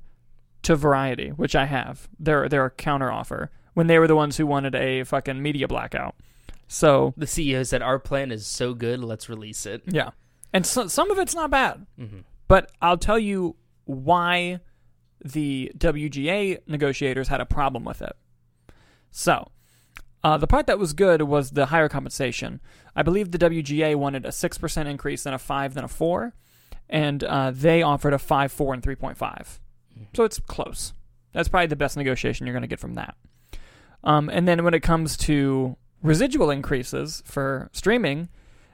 to 0.63 0.75
Variety, 0.75 1.29
which 1.29 1.55
I 1.55 1.65
have 1.65 2.07
their 2.19 2.47
their 2.47 2.69
counter 2.69 3.11
offer 3.11 3.49
when 3.73 3.87
they 3.87 3.97
were 3.99 4.07
the 4.07 4.15
ones 4.15 4.37
who 4.37 4.45
wanted 4.45 4.75
a 4.75 5.03
fucking 5.03 5.41
media 5.41 5.67
blackout. 5.67 6.15
So 6.67 7.13
The 7.17 7.25
CEO 7.25 7.65
said, 7.65 7.81
Our 7.81 7.97
plan 7.99 8.31
is 8.31 8.45
so 8.45 8.73
good, 8.73 8.99
let's 9.03 9.29
release 9.29 9.65
it. 9.65 9.83
yeah, 9.87 10.09
and 10.53 10.65
so, 10.65 10.87
some 10.87 11.11
of 11.11 11.17
it's 11.19 11.35
not 11.35 11.51
bad, 11.51 11.85
hmm 11.97 12.19
but 12.47 12.71
I'll 12.81 12.97
tell 12.97 13.19
you 13.19 13.57
why 13.83 14.61
the 15.23 15.69
WGA 15.77 16.59
negotiators 16.65 17.27
had 17.27 17.41
a 17.41 17.45
problem 17.45 17.83
with 17.83 18.01
it. 18.01 18.15
So, 19.11 19.51
uh, 20.23 20.37
the 20.37 20.47
part 20.47 20.67
that 20.67 20.79
was 20.79 20.93
good 20.93 21.21
was 21.23 21.51
the 21.51 21.65
higher 21.67 21.89
compensation. 21.89 22.61
I 22.95 23.03
believe 23.03 23.31
the 23.31 23.37
WGA 23.37 23.95
wanted 23.95 24.25
a 24.25 24.29
6% 24.29 24.85
increase, 24.85 25.23
then 25.23 25.33
a 25.33 25.39
5, 25.39 25.73
then 25.73 25.83
a 25.83 25.87
4, 25.89 26.33
and 26.89 27.23
uh, 27.23 27.51
they 27.51 27.81
offered 27.81 28.13
a 28.13 28.19
5, 28.19 28.51
4, 28.51 28.73
and 28.73 28.83
3.5. 28.83 29.59
So 30.15 30.23
it's 30.23 30.39
close. 30.39 30.93
That's 31.33 31.49
probably 31.49 31.67
the 31.67 31.75
best 31.75 31.97
negotiation 31.97 32.47
you're 32.47 32.53
going 32.53 32.61
to 32.61 32.67
get 32.67 32.79
from 32.79 32.93
that. 32.93 33.15
Um, 34.03 34.29
and 34.29 34.47
then 34.47 34.63
when 34.63 34.73
it 34.73 34.81
comes 34.81 35.17
to 35.17 35.75
residual 36.01 36.49
increases 36.49 37.23
for 37.25 37.69
streaming, 37.73 38.29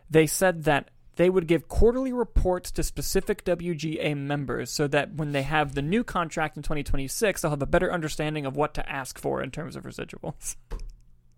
they 0.09 0.27
said 0.27 0.65
that 0.65 0.89
they 1.15 1.29
would 1.29 1.47
give 1.47 1.67
quarterly 1.67 2.11
reports 2.11 2.71
to 2.71 2.83
specific 2.83 3.45
WGA 3.45 4.17
members 4.17 4.71
so 4.71 4.87
that 4.87 5.13
when 5.13 5.31
they 5.31 5.43
have 5.43 5.75
the 5.75 5.81
new 5.81 6.03
contract 6.03 6.57
in 6.57 6.63
2026, 6.63 7.41
they'll 7.41 7.51
have 7.51 7.61
a 7.61 7.67
better 7.67 7.91
understanding 7.91 8.45
of 8.45 8.55
what 8.55 8.73
to 8.73 8.89
ask 8.89 9.19
for 9.19 9.41
in 9.41 9.51
terms 9.51 9.75
of 9.75 9.83
residuals. 9.83 10.55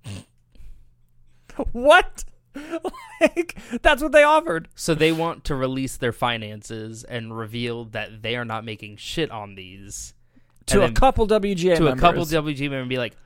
what? 1.71 2.23
like, 3.21 3.57
that's 3.81 4.01
what 4.01 4.13
they 4.13 4.23
offered. 4.23 4.69
So 4.75 4.95
they 4.95 5.11
want 5.11 5.43
to 5.45 5.55
release 5.55 5.97
their 5.97 6.13
finances 6.13 7.03
and 7.03 7.37
reveal 7.37 7.85
that 7.85 8.21
they 8.21 8.35
are 8.37 8.45
not 8.45 8.63
making 8.63 8.97
shit 8.97 9.29
on 9.29 9.55
these 9.55 10.13
To 10.67 10.83
a 10.83 10.91
couple 10.91 11.27
WGA 11.27 11.75
to 11.77 11.83
members. 11.83 11.93
a 11.93 12.01
couple 12.01 12.25
WGA 12.25 12.61
members 12.61 12.81
and 12.81 12.89
be 12.89 12.97
like, 12.97 13.17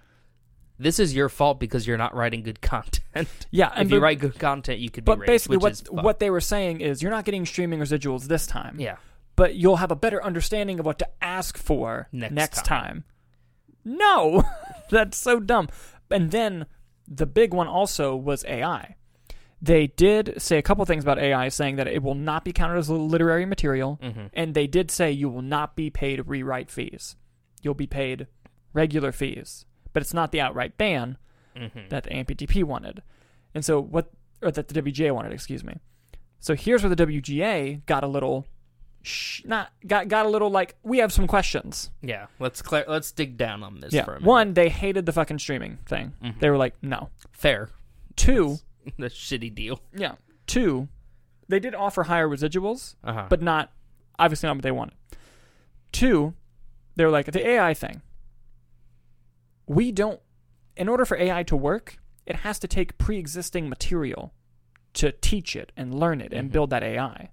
"This 0.79 0.99
is 0.99 1.13
your 1.13 1.29
fault 1.29 1.59
because 1.59 1.85
you're 1.85 1.97
not 1.97 2.15
writing 2.15 2.41
good 2.41 2.61
content. 2.61 3.27
yeah, 3.51 3.79
if 3.79 3.91
you 3.91 3.99
write 3.99 4.19
good 4.19 4.39
content, 4.39 4.79
you 4.79 4.89
could 4.89 5.03
be 5.05 5.11
But 5.11 5.19
raised, 5.19 5.27
basically, 5.49 5.57
what 5.57 5.81
what 5.91 6.19
they 6.19 6.29
were 6.29 6.41
saying 6.41 6.81
is, 6.81 7.01
you're 7.01 7.11
not 7.11 7.25
getting 7.25 7.45
streaming 7.45 7.79
residuals 7.79 8.23
this 8.23 8.47
time. 8.47 8.79
Yeah, 8.79 8.95
but 9.35 9.55
you'll 9.55 9.77
have 9.77 9.91
a 9.91 9.95
better 9.95 10.23
understanding 10.23 10.79
of 10.79 10.85
what 10.85 10.99
to 10.99 11.07
ask 11.21 11.57
for 11.57 12.07
Next 12.11 12.33
next, 12.33 12.65
time. 12.65 12.83
time. 12.85 13.03
No, 13.85 14.43
that's 14.89 15.17
so 15.17 15.39
dumb. 15.39 15.69
And 16.09 16.31
then 16.31 16.65
the 17.07 17.25
big 17.25 17.53
one 17.53 17.67
also 17.67 18.15
was 18.15 18.43
AI. 18.45 18.95
They 19.61 19.87
did 19.87 20.41
say 20.41 20.57
a 20.57 20.61
couple 20.61 20.85
things 20.85 21.03
about 21.03 21.19
AI, 21.19 21.49
saying 21.49 21.75
that 21.75 21.87
it 21.87 22.01
will 22.01 22.15
not 22.15 22.45
be 22.45 22.53
counted 22.53 22.77
as 22.77 22.89
literary 22.89 23.45
material, 23.45 23.99
hmm 24.01 24.27
and 24.33 24.53
they 24.53 24.67
did 24.67 24.89
say 24.91 25.11
you 25.11 25.27
will 25.29 25.41
not 25.41 25.75
be 25.75 25.89
paid 25.89 26.25
rewrite 26.27 26.71
fees. 26.71 27.17
You'll 27.61 27.73
be 27.73 27.87
paid 27.87 28.27
regular 28.73 29.11
fees, 29.11 29.65
but 29.93 30.01
it's 30.01 30.13
not 30.13 30.31
the 30.31 30.41
outright 30.41 30.77
ban 30.77 31.17
hmm 31.57 31.67
that 31.89 32.03
the 32.03 32.09
AMPTP 32.11 32.63
wanted. 32.63 33.01
And 33.55 33.65
so 33.65 33.79
what 33.81 34.11
or 34.41 34.51
that 34.51 34.67
the 34.69 34.81
WGA 34.81 35.13
wanted, 35.13 35.33
excuse 35.33 35.63
me. 35.63 35.75
So 36.39 36.55
here's 36.55 36.83
where 36.83 36.93
the 36.93 37.05
WGA 37.05 37.85
got 37.85 38.03
a 38.03 38.07
little 38.07 38.45
sh- 39.01 39.41
not 39.45 39.71
got 39.85 40.07
got 40.07 40.25
a 40.25 40.29
little 40.29 40.49
like 40.49 40.75
we 40.83 40.99
have 40.99 41.11
some 41.11 41.27
questions. 41.27 41.89
yeah. 42.01 42.27
Let's 42.39 42.61
clear, 42.61 42.85
let's 42.87 43.11
dig 43.11 43.35
down 43.37 43.63
on 43.63 43.79
this 43.81 43.91
yeah. 43.93 44.05
for 44.05 44.11
a 44.11 44.19
minute. 44.19 44.27
One, 44.27 44.53
they 44.53 44.69
hated 44.69 45.05
the 45.05 45.11
fucking 45.11 45.39
streaming 45.39 45.79
thing. 45.85 46.13
Mhm. 46.23 46.39
They 46.39 46.49
were 46.49 46.57
like, 46.57 46.75
"No." 46.81 47.09
fair, 47.31 47.69
Two, 48.15 48.57
the 48.97 49.07
shitty 49.07 49.53
deal. 49.53 49.81
yeah. 49.93 50.15
Two, 50.47 50.87
they 51.47 51.59
did 51.59 51.73
offer 51.75 52.03
higher 52.03 52.27
residuals, 52.29 52.95
Uh 53.03 53.13
huh. 53.13 53.25
but 53.29 53.41
not 53.41 53.71
obviously 54.17 54.47
not 54.47 54.57
what 54.57 54.63
they 54.63 54.71
wanted. 54.71 54.95
Two, 55.91 56.33
they 56.95 57.03
were 57.05 57.11
like 57.11 57.25
the 57.31 57.45
AI 57.47 57.73
thing. 57.73 58.01
We 59.69 59.91
don't 59.93 60.19
in 60.75 60.89
order 60.89 61.05
for 61.05 61.15
AI 61.17 61.43
to 61.43 61.55
work, 61.55 61.97
it 62.25 62.37
has 62.37 62.57
to 62.59 62.67
take 62.67 62.97
pre-existing 62.97 63.69
material 63.69 64.33
to 64.93 65.11
teach 65.11 65.55
it 65.55 65.71
and 65.77 65.93
learn 65.93 66.21
it 66.21 66.33
and 66.33 66.49
Mhm. 66.49 66.53
build 66.53 66.69
that 66.71 66.83
AI. 66.83 67.29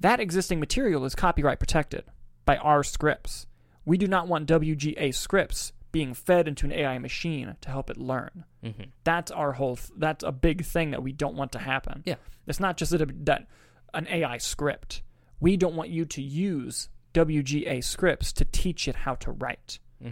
That 0.00 0.20
existing 0.20 0.60
material 0.60 1.04
is 1.04 1.14
copyright 1.14 1.58
protected 1.58 2.04
by 2.44 2.56
our 2.58 2.82
scripts. 2.84 3.46
We 3.84 3.98
do 3.98 4.06
not 4.06 4.28
want 4.28 4.46
WGA 4.46 5.10
scripts 5.12 5.72
being 5.90 6.14
fed 6.14 6.46
into 6.46 6.64
an 6.66 6.72
AI 6.72 6.98
machine 6.98 7.56
to 7.60 7.70
help 7.70 7.90
it 7.90 7.96
learn. 7.96 8.44
hmm 8.62 8.70
That's 9.04 9.30
our 9.30 9.52
whole. 9.54 9.76
Th- 9.76 9.90
that's 9.96 10.22
a 10.24 10.32
big 10.32 10.64
thing 10.64 10.90
that 10.92 11.02
we 11.02 11.12
don't 11.12 11.34
want 11.36 11.50
to 11.52 11.58
happen. 11.58 12.02
Yeah. 12.06 12.16
it's 12.46 12.60
not 12.60 12.76
just 12.76 12.90
that, 12.92 13.24
that 13.26 13.46
an 13.94 14.06
AI 14.08 14.36
script. 14.38 15.02
We 15.40 15.56
don't 15.56 15.74
want 15.76 15.90
you 15.90 16.04
to 16.04 16.22
use 16.22 16.88
WGA 17.14 17.80
scripts 17.80 18.32
to 18.34 18.44
teach 18.44 18.86
it 18.88 18.96
how 18.96 19.14
to 19.16 19.32
write. 19.32 19.78
hmm 20.00 20.10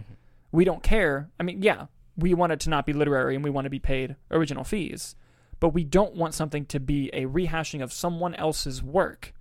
We 0.51 0.65
don't 0.65 0.83
care. 0.83 1.29
I 1.39 1.43
mean, 1.43 1.61
yeah, 1.61 1.85
we 2.17 2.33
want 2.33 2.51
it 2.51 2.59
to 2.61 2.69
not 2.69 2.85
be 2.85 2.93
literary 2.93 3.35
and 3.35 3.43
we 3.43 3.49
want 3.49 3.65
to 3.65 3.69
be 3.69 3.79
paid 3.79 4.15
original 4.29 4.63
fees, 4.63 5.15
but 5.59 5.69
we 5.69 5.83
don't 5.83 6.15
want 6.15 6.33
something 6.33 6.65
to 6.67 6.79
be 6.79 7.09
a 7.13 7.25
rehashing 7.25 7.81
of 7.81 7.93
someone 7.93 8.35
else's 8.35 8.83
work 8.83 9.33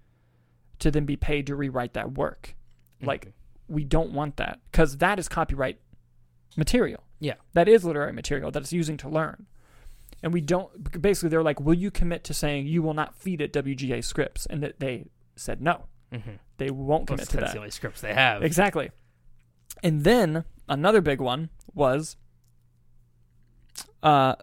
to 0.79 0.90
then 0.90 1.05
be 1.05 1.17
paid 1.17 1.47
to 1.49 1.57
rewrite 1.57 1.95
that 1.95 2.12
work. 2.12 2.55
Like, 3.02 3.33
we 3.69 3.85
don't 3.85 4.12
want 4.12 4.37
that 4.37 4.61
because 4.71 4.99
that 4.99 5.19
is 5.19 5.29
copyright 5.29 5.79
material. 6.57 7.02
Yeah. 7.19 7.35
That 7.55 7.69
is 7.69 7.85
literary 7.85 8.12
material 8.12 8.50
that 8.50 8.62
it's 8.62 8.73
using 8.73 8.97
to 8.99 9.09
learn. 9.09 9.47
and 10.23 10.33
we 10.35 10.40
don't. 10.43 11.00
Basically, 11.00 11.29
they're 11.31 11.43
like, 11.43 11.61
"Will 11.61 11.73
you 11.75 11.90
commit 11.90 12.25
to 12.25 12.35
saying 12.35 12.67
you 12.67 12.83
will 12.83 12.93
not 12.95 13.14
feed 13.14 13.40
it 13.40 13.52
WGA 13.55 14.02
scripts?" 14.05 14.45
And 14.47 14.62
that 14.62 14.79
they 14.81 15.07
said 15.37 15.62
no, 15.62 15.87
Mm-hmm. 16.12 16.33
they 16.59 16.71
won't 16.71 17.07
commit 17.07 17.29
to 17.31 17.37
that's 17.37 17.47
that. 17.47 17.52
the 17.52 17.59
only 17.59 17.71
scripts 17.71 18.00
they 18.02 18.12
have. 18.12 18.43
Exactly. 18.43 18.90
And 19.83 20.05
then 20.05 20.45
another 20.71 21.03
big 21.03 21.21
one 21.21 21.50
was 21.75 22.17
uh, 24.03 24.35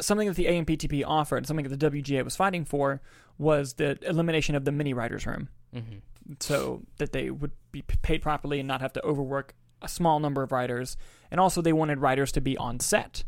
something 0.00 0.28
that 0.28 0.36
the 0.36 0.46
AMPTP 0.46 1.02
offered, 1.06 1.46
something 1.46 1.66
that 1.68 1.78
the 1.78 1.90
WGA 1.90 2.24
was 2.24 2.36
fighting 2.36 2.64
for, 2.64 3.00
was 3.38 3.74
the 3.74 3.98
elimination 4.08 4.54
of 4.54 4.64
the 4.64 4.72
mini 4.72 4.92
writers' 4.94 5.26
room, 5.26 5.48
Mm-hmm. 5.74 5.98
so 6.40 6.82
that 6.98 7.12
they 7.12 7.30
would 7.30 7.52
be 7.70 7.82
paid 7.82 8.22
properly 8.22 8.58
and 8.58 8.66
not 8.66 8.80
have 8.80 8.92
to 8.94 9.04
overwork 9.04 9.54
a 9.80 9.88
small 9.88 10.18
number 10.18 10.42
of 10.42 10.50
writers. 10.52 10.96
And 11.30 11.38
also, 11.40 11.62
they 11.62 11.72
wanted 11.72 12.00
writers 12.00 12.32
to 12.32 12.40
be 12.40 12.56
on 12.58 12.80
set 12.80 13.22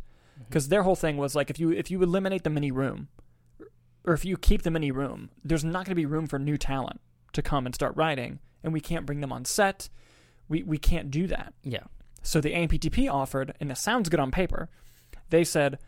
because 0.48 0.68
their 0.68 0.82
whole 0.82 0.96
thing 0.96 1.16
was 1.16 1.34
like 1.36 1.50
if 1.50 1.58
you 1.60 1.70
if 1.70 1.88
you 1.90 2.02
eliminate 2.02 2.42
the 2.44 2.50
mini 2.50 2.70
room, 2.72 3.08
or 4.04 4.12
if 4.12 4.24
you 4.24 4.36
keep 4.36 4.62
the 4.62 4.70
mini 4.72 4.90
room, 4.90 5.30
there's 5.44 5.62
not 5.64 5.84
going 5.86 5.92
to 5.92 5.94
be 5.94 6.04
room 6.06 6.26
for 6.26 6.38
new 6.38 6.58
talent 6.58 7.00
to 7.32 7.42
come 7.42 7.64
and 7.64 7.74
start 7.74 7.96
writing, 7.96 8.40
and 8.64 8.72
we 8.72 8.80
can't 8.80 9.06
bring 9.06 9.20
them 9.20 9.32
on 9.32 9.44
set. 9.44 9.88
We 10.48 10.62
we 10.64 10.78
can't 10.78 11.10
do 11.10 11.26
that. 11.28 11.54
Yeah. 11.62 11.84
So 12.22 12.40
the 12.40 12.52
AMPTP 12.52 13.10
offered, 13.12 13.54
and 13.60 13.70
it 13.70 13.76
sounds 13.78 14.08
good 14.08 14.20
on 14.20 14.30
paper. 14.30 14.68
They 15.30 15.44
said, 15.44 15.78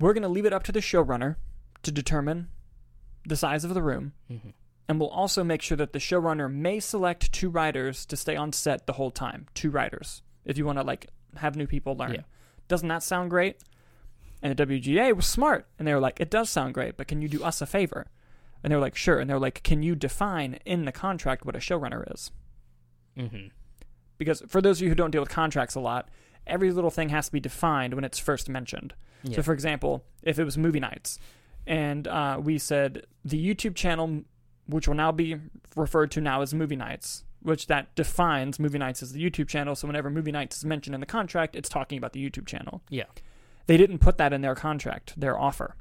"We're 0.00 0.14
going 0.14 0.22
to 0.22 0.28
leave 0.28 0.46
it 0.46 0.52
up 0.52 0.62
to 0.64 0.72
the 0.72 0.80
showrunner 0.80 1.36
to 1.82 1.92
determine 1.92 2.48
the 3.26 3.36
size 3.36 3.64
of 3.64 3.74
the 3.74 3.82
room, 3.82 4.12
Mm-hmm. 4.30 4.50
and 4.88 5.00
we'll 5.00 5.08
also 5.10 5.42
make 5.44 5.62
sure 5.62 5.76
that 5.76 5.92
the 5.92 5.98
showrunner 5.98 6.50
may 6.52 6.80
select 6.80 7.32
two 7.32 7.48
writers 7.50 8.04
to 8.06 8.16
stay 8.16 8.36
on 8.36 8.52
set 8.52 8.86
the 8.86 8.94
whole 8.94 9.10
time. 9.10 9.46
Two 9.54 9.70
writers, 9.70 10.22
if 10.44 10.56
you 10.58 10.64
want 10.66 10.78
to 10.78 10.84
like 10.84 11.08
have 11.36 11.56
new 11.56 11.66
people 11.66 11.96
learn. 11.96 12.14
Yeah. 12.14 12.20
Doesn't 12.68 12.88
that 12.88 13.02
sound 13.02 13.30
great? 13.30 13.58
And 14.42 14.56
the 14.56 14.66
WGA 14.66 15.14
was 15.14 15.26
smart, 15.26 15.66
and 15.78 15.86
they 15.88 15.94
were 15.94 16.00
like, 16.00 16.20
"It 16.20 16.30
does 16.30 16.48
sound 16.50 16.74
great, 16.74 16.96
but 16.96 17.06
can 17.08 17.20
you 17.22 17.28
do 17.28 17.42
us 17.44 17.60
a 17.62 17.66
favor?" 17.66 18.06
And 18.62 18.70
they 18.70 18.76
were 18.76 18.80
like, 18.82 18.96
"Sure." 18.96 19.18
And 19.18 19.28
they 19.28 19.34
were 19.34 19.40
like, 19.40 19.62
"Can 19.62 19.82
you 19.82 19.94
define 19.94 20.58
in 20.64 20.84
the 20.86 20.92
contract 20.92 21.44
what 21.44 21.56
a 21.56 21.60
showrunner 21.60 22.10
is?" 22.14 22.30
Mm-hmm. 23.18 23.48
Because 24.18 24.42
for 24.48 24.60
those 24.60 24.78
of 24.78 24.82
you 24.82 24.88
who 24.88 24.94
don't 24.94 25.10
deal 25.10 25.20
with 25.20 25.30
contracts 25.30 25.74
a 25.74 25.80
lot, 25.80 26.08
every 26.46 26.70
little 26.70 26.90
thing 26.90 27.08
has 27.08 27.26
to 27.26 27.32
be 27.32 27.40
defined 27.40 27.94
when 27.94 28.04
it's 28.04 28.18
first 28.18 28.48
mentioned. 28.48 28.94
Yeah. 29.22 29.36
So, 29.36 29.42
for 29.42 29.52
example, 29.52 30.04
if 30.22 30.38
it 30.38 30.44
was 30.44 30.58
Movie 30.58 30.80
Knights, 30.80 31.18
and 31.66 32.06
uh, 32.06 32.38
we 32.42 32.58
said 32.58 33.06
the 33.24 33.42
YouTube 33.42 33.74
channel, 33.74 34.22
which 34.66 34.86
will 34.86 34.94
now 34.94 35.12
be 35.12 35.36
referred 35.76 36.10
to 36.12 36.20
now 36.20 36.42
as 36.42 36.52
Movie 36.54 36.76
Knights, 36.76 37.24
which 37.40 37.66
that 37.66 37.94
defines 37.94 38.58
Movie 38.58 38.78
Knights 38.78 39.02
as 39.02 39.12
the 39.12 39.22
YouTube 39.22 39.48
channel. 39.48 39.74
So, 39.74 39.86
whenever 39.86 40.10
Movie 40.10 40.32
Knights 40.32 40.58
is 40.58 40.64
mentioned 40.64 40.94
in 40.94 41.00
the 41.00 41.06
contract, 41.06 41.56
it's 41.56 41.68
talking 41.68 41.98
about 41.98 42.12
the 42.12 42.24
YouTube 42.24 42.46
channel. 42.46 42.82
Yeah. 42.90 43.04
They 43.66 43.76
didn't 43.76 43.98
put 43.98 44.18
that 44.18 44.32
in 44.32 44.42
their 44.42 44.54
contract, 44.54 45.18
their 45.18 45.38
offer. 45.38 45.76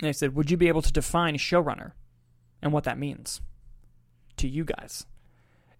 And 0.00 0.08
they 0.08 0.12
said, 0.12 0.34
Would 0.34 0.50
you 0.50 0.56
be 0.56 0.68
able 0.68 0.82
to 0.82 0.92
define 0.92 1.36
showrunner 1.36 1.92
and 2.60 2.72
what 2.72 2.84
that 2.84 2.98
means 2.98 3.40
to 4.36 4.48
you 4.48 4.64
guys? 4.64 5.06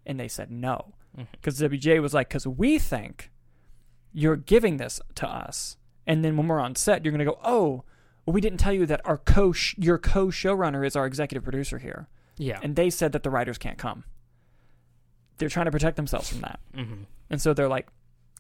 And 0.07 0.19
they 0.19 0.29
said 0.29 0.51
no. 0.51 0.95
Because 1.33 1.61
WJ 1.61 2.01
was 2.03 2.15
like, 2.15 2.29
Because 2.29 2.47
we 2.47 2.79
think 2.79 3.31
you're 4.13 4.37
giving 4.37 4.77
this 4.77 5.01
to 5.17 5.29
us. 5.29 5.77
And 6.07 6.25
then 6.25 6.37
when 6.37 6.49
we're 6.49 6.61
on 6.61 6.75
set, 6.75 7.05
you're 7.05 7.13
going 7.13 7.25
to 7.25 7.33
go, 7.33 7.39
Oh, 7.45 7.85
well, 8.27 8.35
we 8.35 8.41
didn't 8.41 8.59
tell 8.59 8.73
you 8.73 8.87
that 8.87 9.01
our 9.05 9.19
co 9.19 9.53
your 9.77 9.99
co 9.99 10.29
showrunner 10.29 10.87
is 10.87 10.97
our 10.97 11.07
executive 11.07 11.45
producer 11.45 11.79
here. 11.79 12.09
Yeah. 12.37 12.59
And 12.63 12.77
they 12.77 12.91
said 12.91 13.13
that 13.13 13.23
the 13.23 13.31
writers 13.31 13.59
can't 13.59 13.79
come. 13.79 14.05
They're 15.39 15.49
trying 15.49 15.67
to 15.67 15.73
protect 15.73 15.97
themselves 15.97 16.29
from 16.29 16.41
that. 16.41 16.61
mm-hmm. 16.77 17.03
And 17.31 17.41
so 17.41 17.55
they're 17.55 17.69
like, 17.69 17.89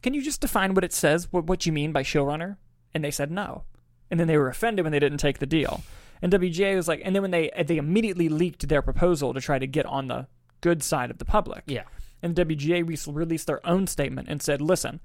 "Can 0.03 0.15
you 0.15 0.23
just 0.23 0.41
define 0.41 0.75
what 0.75 0.85
it 0.85 0.93
says? 0.93 1.33
What, 1.33 1.45
what 1.45 1.67
you 1.67 1.73
mean 1.73 1.93
by 1.93 2.03
showrunner?" 2.03 2.57
And 2.93 3.05
they 3.05 3.11
said 3.11 3.31
no. 3.31 3.65
And 4.11 4.21
then 4.21 4.27
they 4.27 4.39
were 4.39 4.49
offended 4.49 4.85
when 4.85 4.93
they 4.93 5.01
didn't 5.01 5.19
take 5.19 5.39
the 5.39 5.47
deal. 5.47 5.83
And 6.23 6.33
WGA 6.33 6.77
was 6.77 6.89
like, 6.89 7.03
and 7.05 7.15
then 7.15 7.23
when 7.23 7.31
they 7.33 7.51
they 7.67 7.77
immediately 7.77 8.29
leaked 8.29 8.69
their 8.69 8.83
proposal 8.83 9.35
to 9.35 9.41
try 9.41 9.59
to 9.59 9.67
get 9.67 9.87
on 9.87 10.09
the 10.09 10.27
good 10.61 10.83
side 10.83 11.11
of 11.11 11.19
the 11.19 11.25
public. 11.25 11.65
Yeah. 11.67 11.83
And 12.25 12.35
WGA 12.35 12.83
re- 12.87 13.13
released 13.13 13.47
their 13.47 13.65
own 13.67 13.87
statement 13.87 14.29
and 14.29 14.41
said, 14.43 14.61
"Listen, 14.61 15.01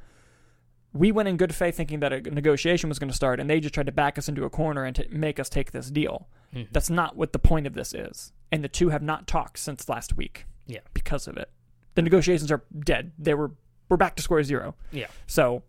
we 0.94 1.12
went 1.12 1.28
in 1.30 1.38
good 1.38 1.54
faith 1.54 1.76
thinking 1.78 2.00
that 2.00 2.14
a 2.14 2.22
negotiation 2.22 2.90
was 2.90 2.98
going 2.98 3.10
to 3.10 3.16
start, 3.16 3.40
and 3.40 3.50
they 3.50 3.60
just 3.60 3.74
tried 3.76 3.86
to 3.86 3.92
back 3.92 4.18
us 4.18 4.28
into 4.28 4.44
a 4.46 4.50
corner 4.50 4.86
and 4.86 4.96
to 4.96 5.08
make 5.10 5.40
us 5.40 5.50
take 5.50 5.72
this 5.72 5.92
deal. 5.92 6.28
Mhm. 6.56 6.68
That's 6.72 6.90
not 6.90 7.16
what 7.16 7.32
the 7.34 7.38
point 7.40 7.68
of 7.68 7.74
this 7.74 7.94
is. 7.94 8.32
And 8.52 8.64
the 8.64 8.68
two 8.70 8.90
have 8.90 9.04
not 9.04 9.28
talked 9.28 9.60
since 9.60 9.88
last 9.90 10.16
week. 10.18 10.46
Yeah. 10.66 10.80
because 10.94 11.28
of 11.28 11.36
it, 11.36 11.50
the 11.96 12.02
negotiations 12.04 12.52
are 12.52 12.64
dead. 12.80 13.12
They 13.18 13.34
were 13.34 13.52
we're 13.90 13.98
back 13.98 14.16
to 14.18 14.22
square 14.22 14.44
zero. 14.44 14.76
Yeah. 14.92 15.08
So, 15.26 15.64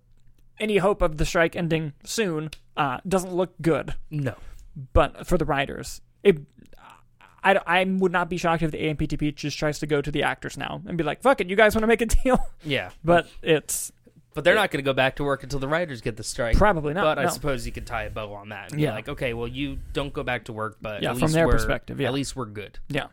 any 0.59 0.77
hope 0.77 1.01
of 1.01 1.17
the 1.17 1.25
strike 1.25 1.57
ending 1.57 1.95
soon 2.05 2.51
uh, 2.77 2.99
doesn't 3.09 3.33
look 3.35 3.55
good. 3.63 3.95
No. 4.11 4.35
But 4.93 5.27
for 5.27 5.39
the 5.39 5.47
writers, 5.47 6.03
it, 6.23 6.39
I, 7.43 7.59
I 7.67 7.85
would 7.85 8.13
not 8.13 8.29
be 8.29 8.37
shocked 8.37 8.63
if 8.63 8.71
the 8.71 8.79
AMPTP 8.79 9.35
just 9.35 9.59
tries 9.59 9.79
to 9.79 9.87
go 9.87 10.03
to 10.03 10.11
the 10.11 10.23
actors 10.23 10.57
now 10.59 10.83
and 10.87 10.99
be 10.99 11.05
like, 11.05 11.23
"Fuck 11.23 11.41
it, 11.41 11.49
you 11.49 11.57
guys 11.57 11.75
want 11.75 11.83
to 11.83 11.87
make 11.87 12.01
a 12.03 12.07
deal?" 12.07 12.39
Yeah. 12.65 12.91
But 13.05 13.29
it's 13.43 13.93
But 14.35 14.45
they're 14.45 14.55
not 14.55 14.71
going 14.71 14.83
to 14.85 14.89
go 14.89 14.93
back 14.93 15.17
to 15.17 15.25
work 15.25 15.43
until 15.43 15.59
the 15.59 15.67
writers 15.69 16.01
get 16.03 16.17
the 16.17 16.23
strike. 16.23 16.57
probably 16.57 16.93
not. 16.95 17.03
but 17.17 17.19
I 17.19 17.29
suppose 17.31 17.65
you 17.67 17.73
could 17.73 17.87
tie 17.87 18.05
a 18.05 18.11
bow 18.11 18.33
on 18.35 18.51
that. 18.51 18.73
And 18.73 18.81
Yeah. 18.81 18.91
Be 18.91 18.95
like, 18.97 19.09
okay, 19.09 19.33
well, 19.35 19.49
you 19.49 19.79
don't 19.93 20.13
go 20.13 20.23
back 20.23 20.45
to 20.45 20.53
work, 20.53 20.77
but 20.83 21.03
Yeah, 21.03 21.13
at 21.13 21.19
from 21.19 21.33
their 21.33 21.47
we're, 21.47 21.53
perspective, 21.55 21.99
yeah. 22.01 22.09
at 22.09 22.15
least 22.15 22.37
we're 22.37 22.45
good. 22.47 22.79
yeah, 22.89 23.07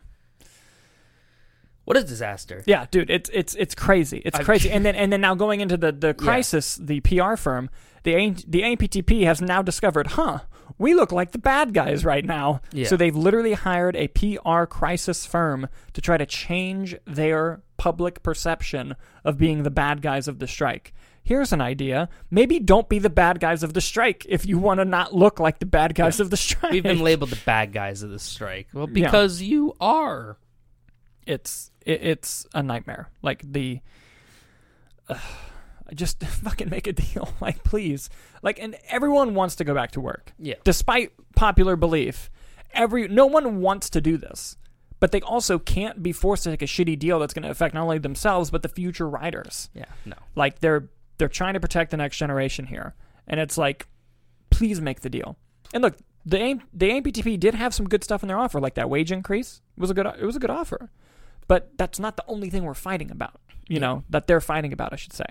What 1.84 1.96
a 1.96 2.02
disaster. 2.04 2.62
yeah, 2.66 2.86
dude, 2.90 3.08
it's 3.10 3.30
it's 3.32 3.54
it's 3.54 3.74
crazy. 3.74 4.20
It's 4.24 4.36
I'm- 4.36 4.44
crazy. 4.44 4.70
And 4.74 4.84
then 4.84 4.94
and 4.94 5.10
then 5.12 5.20
now 5.22 5.34
going 5.34 5.60
into 5.60 5.76
the 5.78 5.90
the 5.90 6.12
crisis, 6.12 6.76
the 6.76 7.00
PR 7.00 7.34
firm, 7.36 7.70
the 8.02 8.14
A, 8.14 8.30
the 8.46 8.60
AMPTP 8.62 9.24
has 9.24 9.40
now 9.40 9.62
discovered, 9.62 10.08
huh? 10.08 10.40
We 10.76 10.94
look 10.94 11.12
like 11.12 11.32
the 11.32 11.38
bad 11.38 11.72
guys 11.72 12.04
right 12.04 12.24
now. 12.24 12.60
Yeah. 12.72 12.86
So 12.88 12.96
they've 12.96 13.16
literally 13.16 13.54
hired 13.54 13.96
a 13.96 14.08
PR 14.08 14.64
crisis 14.64 15.24
firm 15.24 15.68
to 15.94 16.00
try 16.00 16.16
to 16.18 16.26
change 16.26 16.94
their 17.06 17.62
public 17.78 18.22
perception 18.22 18.94
of 19.24 19.38
being 19.38 19.62
the 19.62 19.70
bad 19.70 20.02
guys 20.02 20.28
of 20.28 20.38
the 20.40 20.46
strike. 20.46 20.92
Here's 21.22 21.52
an 21.52 21.60
idea. 21.60 22.08
Maybe 22.30 22.58
don't 22.58 22.88
be 22.88 22.98
the 22.98 23.10
bad 23.10 23.38
guys 23.38 23.62
of 23.62 23.74
the 23.74 23.80
strike 23.80 24.24
if 24.28 24.46
you 24.46 24.58
want 24.58 24.80
to 24.80 24.84
not 24.84 25.14
look 25.14 25.38
like 25.38 25.58
the 25.58 25.66
bad 25.66 25.94
guys 25.94 26.20
of 26.20 26.30
the 26.30 26.36
strike. 26.36 26.72
We've 26.72 26.82
been 26.82 27.00
labeled 27.00 27.30
the 27.30 27.40
bad 27.44 27.72
guys 27.72 28.02
of 28.02 28.10
the 28.10 28.18
strike. 28.18 28.68
Well, 28.72 28.88
Yeah. 28.88 29.04
because 29.04 29.42
you 29.42 29.74
are. 29.80 30.38
it's 31.26 31.70
it, 31.84 32.02
it's 32.02 32.46
a 32.54 32.62
nightmare. 32.62 33.10
Like 33.22 33.42
the 33.44 33.80
uh, 35.08 35.18
just 35.94 36.22
fucking 36.24 36.70
make 36.70 36.86
a 36.86 36.92
deal. 36.92 37.28
Like 37.40 37.62
please. 37.64 38.10
Like 38.42 38.58
and 38.58 38.76
everyone 38.88 39.34
wants 39.34 39.56
to 39.56 39.64
go 39.64 39.74
back 39.74 39.92
to 39.92 40.00
work. 40.00 40.32
Yeah. 40.38 40.54
Despite 40.64 41.12
popular 41.36 41.76
belief, 41.76 42.30
every 42.72 43.08
no 43.08 43.26
one 43.26 43.60
wants 43.60 43.90
to 43.90 44.00
do 44.00 44.16
this. 44.16 44.56
But 45.00 45.12
they 45.12 45.20
also 45.20 45.60
can't 45.60 46.02
be 46.02 46.10
forced 46.10 46.42
to 46.44 46.50
take 46.50 46.62
a 46.62 46.66
shitty 46.66 46.98
deal 46.98 47.20
that's 47.20 47.32
going 47.32 47.44
to 47.44 47.50
affect 47.50 47.74
not 47.74 47.82
only 47.84 47.98
themselves 47.98 48.50
but 48.50 48.62
the 48.62 48.68
future 48.68 49.08
riders. 49.08 49.70
Yeah. 49.72 49.84
No. 50.04 50.16
Like 50.34 50.58
they're 50.58 50.88
they're 51.18 51.28
trying 51.28 51.54
to 51.54 51.60
protect 51.60 51.90
the 51.92 51.96
next 51.96 52.16
generation 52.16 52.66
here. 52.66 52.94
And 53.26 53.38
it's 53.38 53.56
like 53.56 53.86
please 54.50 54.80
make 54.80 55.00
the 55.00 55.10
deal. 55.10 55.36
And 55.72 55.82
look, 55.82 55.96
the 56.24 56.38
AIM, 56.38 56.62
the 56.74 56.90
AMPTP 56.90 57.38
did 57.38 57.54
have 57.54 57.72
some 57.74 57.88
good 57.88 58.02
stuff 58.04 58.22
in 58.22 58.28
their 58.28 58.38
offer, 58.38 58.60
like 58.60 58.74
that 58.74 58.90
wage 58.90 59.12
increase 59.12 59.60
was 59.76 59.90
a 59.90 59.94
good 59.94 60.06
it 60.06 60.24
was 60.24 60.36
a 60.36 60.40
good 60.40 60.50
offer. 60.50 60.90
But 61.46 61.70
that's 61.78 61.98
not 61.98 62.16
the 62.16 62.24
only 62.28 62.50
thing 62.50 62.64
we're 62.64 62.74
fighting 62.74 63.10
about. 63.10 63.40
You 63.68 63.80
know, 63.80 64.04
that 64.08 64.26
they're 64.26 64.40
fighting 64.40 64.72
about, 64.72 64.94
I 64.94 64.96
should 64.96 65.12
say. 65.12 65.26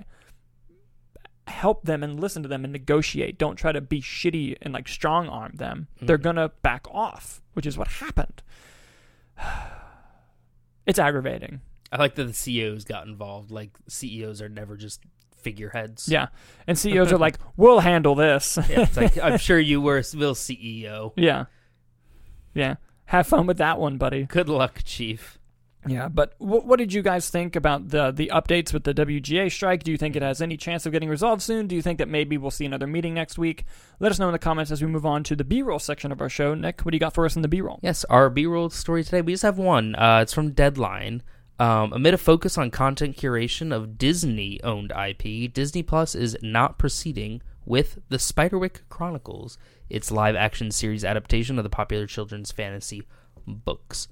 Help 1.48 1.84
them 1.86 2.04
and 2.04 2.20
listen 2.20 2.44
to 2.44 2.50
them 2.50 2.64
and 2.64 2.72
negotiate. 2.74 3.38
Don't 3.38 3.56
try 3.56 3.72
to 3.72 3.82
be 3.82 4.02
shitty 4.02 4.58
and 4.62 4.74
like 4.74 4.88
strong 4.88 5.28
arm 5.30 5.54
them. 5.56 5.88
They're 6.02 6.18
Mhm. 6.18 6.24
gonna 6.24 6.50
back 6.62 6.86
off, 6.92 7.42
which 7.54 7.66
is 7.66 7.78
what 7.78 7.88
happened. 7.88 8.44
It's 10.86 11.00
aggravating. 11.00 11.60
I 11.92 11.98
like 11.98 12.16
that 12.16 12.24
the 12.26 12.34
CEOs 12.34 12.86
got 12.86 13.08
involved. 13.08 13.52
Like 13.52 13.72
CEOs 13.90 14.42
are 14.42 14.50
never 14.50 14.78
just 14.78 15.02
figureheads. 15.36 16.08
Yeah. 16.08 16.28
And 16.66 16.78
CEOs 16.80 17.12
are 17.12 17.18
like, 17.18 17.38
we'll 17.58 17.80
handle 17.82 18.16
this. 18.16 18.58
Yeah, 18.70 18.82
it's 18.84 18.96
like 18.98 19.18
I'm 19.22 19.38
sure 19.38 19.60
you 19.60 19.82
were 19.82 20.02
Will 20.16 20.34
CEO. 20.36 21.12
yeah. 21.18 21.46
Yeah. 22.54 22.76
Have 23.06 23.28
fun 23.28 23.48
with 23.48 23.58
that 23.58 23.80
one, 23.80 23.98
buddy. 23.98 24.24
Good 24.24 24.50
luck, 24.50 24.82
Chief. 24.84 25.37
Yeah, 25.88 26.08
but 26.08 26.34
what, 26.38 26.66
what 26.66 26.80
did 26.80 26.94
you 26.94 27.02
guys 27.02 27.30
think 27.30 27.56
about 27.56 27.90
the 27.90 28.12
the 28.12 28.32
updates 28.34 28.74
with 28.74 28.84
the 28.84 28.94
WGA 28.94 29.52
strike? 29.52 29.84
Do 29.84 29.92
you 29.92 29.98
think 29.98 30.16
it 30.16 30.22
has 30.22 30.42
any 30.42 30.58
chance 30.58 30.86
of 30.86 30.92
getting 30.92 31.10
resolved 31.10 31.42
soon? 31.42 31.68
Do 31.68 31.76
you 31.76 31.82
think 31.82 31.98
that 32.00 32.10
maybe 32.10 32.38
we'll 32.38 32.52
see 32.52 32.66
another 32.66 32.88
meeting 32.88 33.14
next 33.14 33.38
week? 33.38 33.66
Let 34.00 34.12
us 34.12 34.20
know 34.20 34.28
in 34.28 34.34
the 34.34 34.40
comments 34.40 34.72
as 34.72 34.82
we 34.82 34.88
move 34.88 35.06
on 35.06 35.24
to 35.26 35.36
the 35.36 35.44
B-roll 35.44 35.80
section 35.80 36.12
of 36.12 36.22
our 36.22 36.30
show. 36.30 36.54
Nick, 36.54 36.82
what 36.82 36.92
do 36.92 36.96
you 36.96 37.00
got 37.00 37.14
for 37.14 37.26
us 37.26 37.36
in 37.36 37.42
the 37.42 37.48
B-roll? 37.48 37.80
Yes, 37.82 38.04
our 38.06 38.30
B-roll 38.30 38.70
story 38.70 39.04
today. 39.04 39.22
We 39.22 39.34
just 39.34 39.44
have 39.44 39.58
one. 39.58 39.96
Uh, 39.96 40.20
it's 40.22 40.34
from 40.34 40.52
Deadline. 40.52 41.24
Um, 41.60 41.92
amid 41.94 42.14
a 42.14 42.20
focus 42.20 42.58
on 42.58 42.70
content 42.70 43.18
curation 43.18 43.74
of 43.74 43.98
Disney-owned 43.98 44.92
IP, 44.92 45.52
Disney 45.52 45.82
Plus 45.82 46.14
is 46.14 46.38
not 46.44 46.78
proceeding 46.78 47.42
with 47.66 48.00
the 48.10 48.18
Spiderwick 48.18 48.82
Chronicles, 48.90 49.58
its 49.90 50.12
live-action 50.12 50.72
series 50.72 51.04
adaptation 51.04 51.58
of 51.58 51.64
the 51.64 51.70
popular 51.70 52.06
children's 52.06 52.52
fantasy 52.52 53.08
books. 53.48 54.08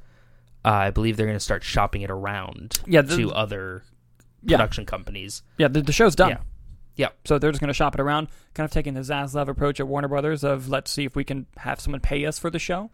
Uh, 0.65 0.69
I 0.71 0.89
believe 0.89 1.15
they're 1.17 1.27
going 1.27 1.37
to 1.37 1.43
start 1.43 1.63
shopping 1.63 2.01
it 2.01 2.09
around 2.09 2.79
Yeah, 2.87 3.01
the- 3.01 3.15
to 3.17 3.31
other 3.31 3.83
Yeah. 4.43 4.57
production 4.57 4.85
companies. 4.85 5.43
Yeah, 5.57 5.67
the, 5.67 5.81
the 5.81 5.91
show's 5.93 6.15
done. 6.15 6.29
Yeah. 6.31 6.37
Yep. 6.97 7.15
So 7.25 7.37
they're 7.39 7.51
just 7.51 7.59
going 7.59 7.67
to 7.67 7.73
shop 7.73 7.93
it 7.93 7.99
around, 8.01 8.29
kind 8.53 8.65
of 8.65 8.71
taking 8.71 8.93
the 8.93 9.01
Zaslav 9.01 9.47
approach 9.49 9.79
at 9.79 9.87
Warner 9.87 10.07
Brothers 10.07 10.43
of 10.43 10.69
let's 10.69 10.89
see 10.91 11.03
if 11.05 11.15
we 11.15 11.23
can 11.25 11.45
have 11.57 11.79
someone 11.79 11.99
pay 12.01 12.25
us 12.25 12.39
for 12.39 12.49
the 12.49 12.57
show. 12.59 12.89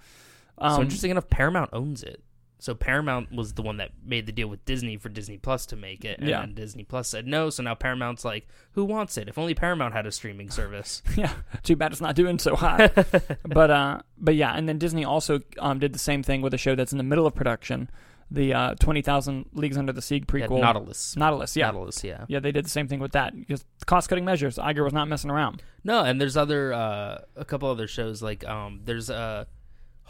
Um, 0.58 0.76
so 0.76 0.82
interesting 0.82 1.12
enough, 1.12 1.30
Paramount 1.30 1.70
owns 1.72 2.04
it. 2.04 2.22
So 2.62 2.76
Paramount 2.76 3.32
was 3.32 3.54
the 3.54 3.64
one 3.64 3.78
that 3.78 3.90
made 4.06 4.28
the 4.28 4.32
deal 4.32 4.48
with 4.48 4.64
Disney 4.66 4.96
for 4.96 5.10
Disney 5.10 5.40
Plus 5.40 5.66
to 5.66 5.76
make 5.76 6.06
it, 6.06 6.20
and 6.20 6.30
Yeah. 6.30 6.42
then 6.42 6.54
Disney 6.54 6.84
Plus 6.84 7.08
said 7.08 7.26
no. 7.26 7.50
So 7.50 7.64
now 7.64 7.74
Paramount's 7.74 8.24
like, 8.24 8.48
who 8.74 8.86
wants 8.86 9.18
it? 9.18 9.28
If 9.28 9.40
only 9.40 9.56
Paramount 9.56 9.96
had 9.96 10.06
a 10.06 10.12
streaming 10.12 10.52
service. 10.52 11.02
yeah, 11.18 11.34
too 11.64 11.76
bad 11.76 11.92
it's 11.92 12.02
not 12.02 12.16
doing 12.16 12.38
so 12.38 12.56
hot. 12.56 12.92
but 13.48 13.72
uh, 13.72 14.02
but 14.16 14.36
yeah, 14.36 14.54
and 14.54 14.70
then 14.70 14.78
Disney 14.78 15.04
also 15.04 15.40
um, 15.58 15.80
did 15.80 15.92
the 15.92 15.98
same 16.00 16.22
thing 16.22 16.44
with 16.44 16.54
a 16.54 16.58
show 16.60 16.76
that's 16.76 16.92
in 16.92 17.00
the 17.00 17.04
middle 17.04 17.26
of 17.26 17.34
production, 17.34 17.90
the 18.30 18.54
uh, 18.54 18.76
Twenty 18.76 19.02
Thousand 19.02 19.46
Leagues 19.54 19.76
Under 19.76 19.92
the 19.92 20.02
Sea 20.04 20.18
Yeah, 20.18 20.22
prequel, 20.26 20.62
Nautilus. 20.62 21.16
Nautilus. 21.18 21.58
Yeah, 21.58 21.66
Nautilus, 21.72 22.04
yeah. 22.04 22.26
yeah, 22.28 22.40
they 22.40 22.52
did 22.52 22.64
the 22.66 22.70
same 22.70 22.88
thing 22.88 23.00
with 23.00 23.14
that 23.14 23.36
because 23.36 23.66
cost 23.88 24.08
cutting 24.08 24.24
measures. 24.24 24.58
Iger 24.58 24.84
was 24.84 24.94
not 24.94 25.08
messing 25.08 25.32
around. 25.32 25.64
No, 25.84 26.04
and 26.04 26.22
there's 26.22 26.38
other 26.38 26.72
uh, 26.74 27.22
a 27.36 27.44
couple 27.44 27.70
other 27.72 27.88
shows 27.88 28.22
like 28.22 28.48
um, 28.48 28.82
there's 28.86 29.10
a 29.10 29.48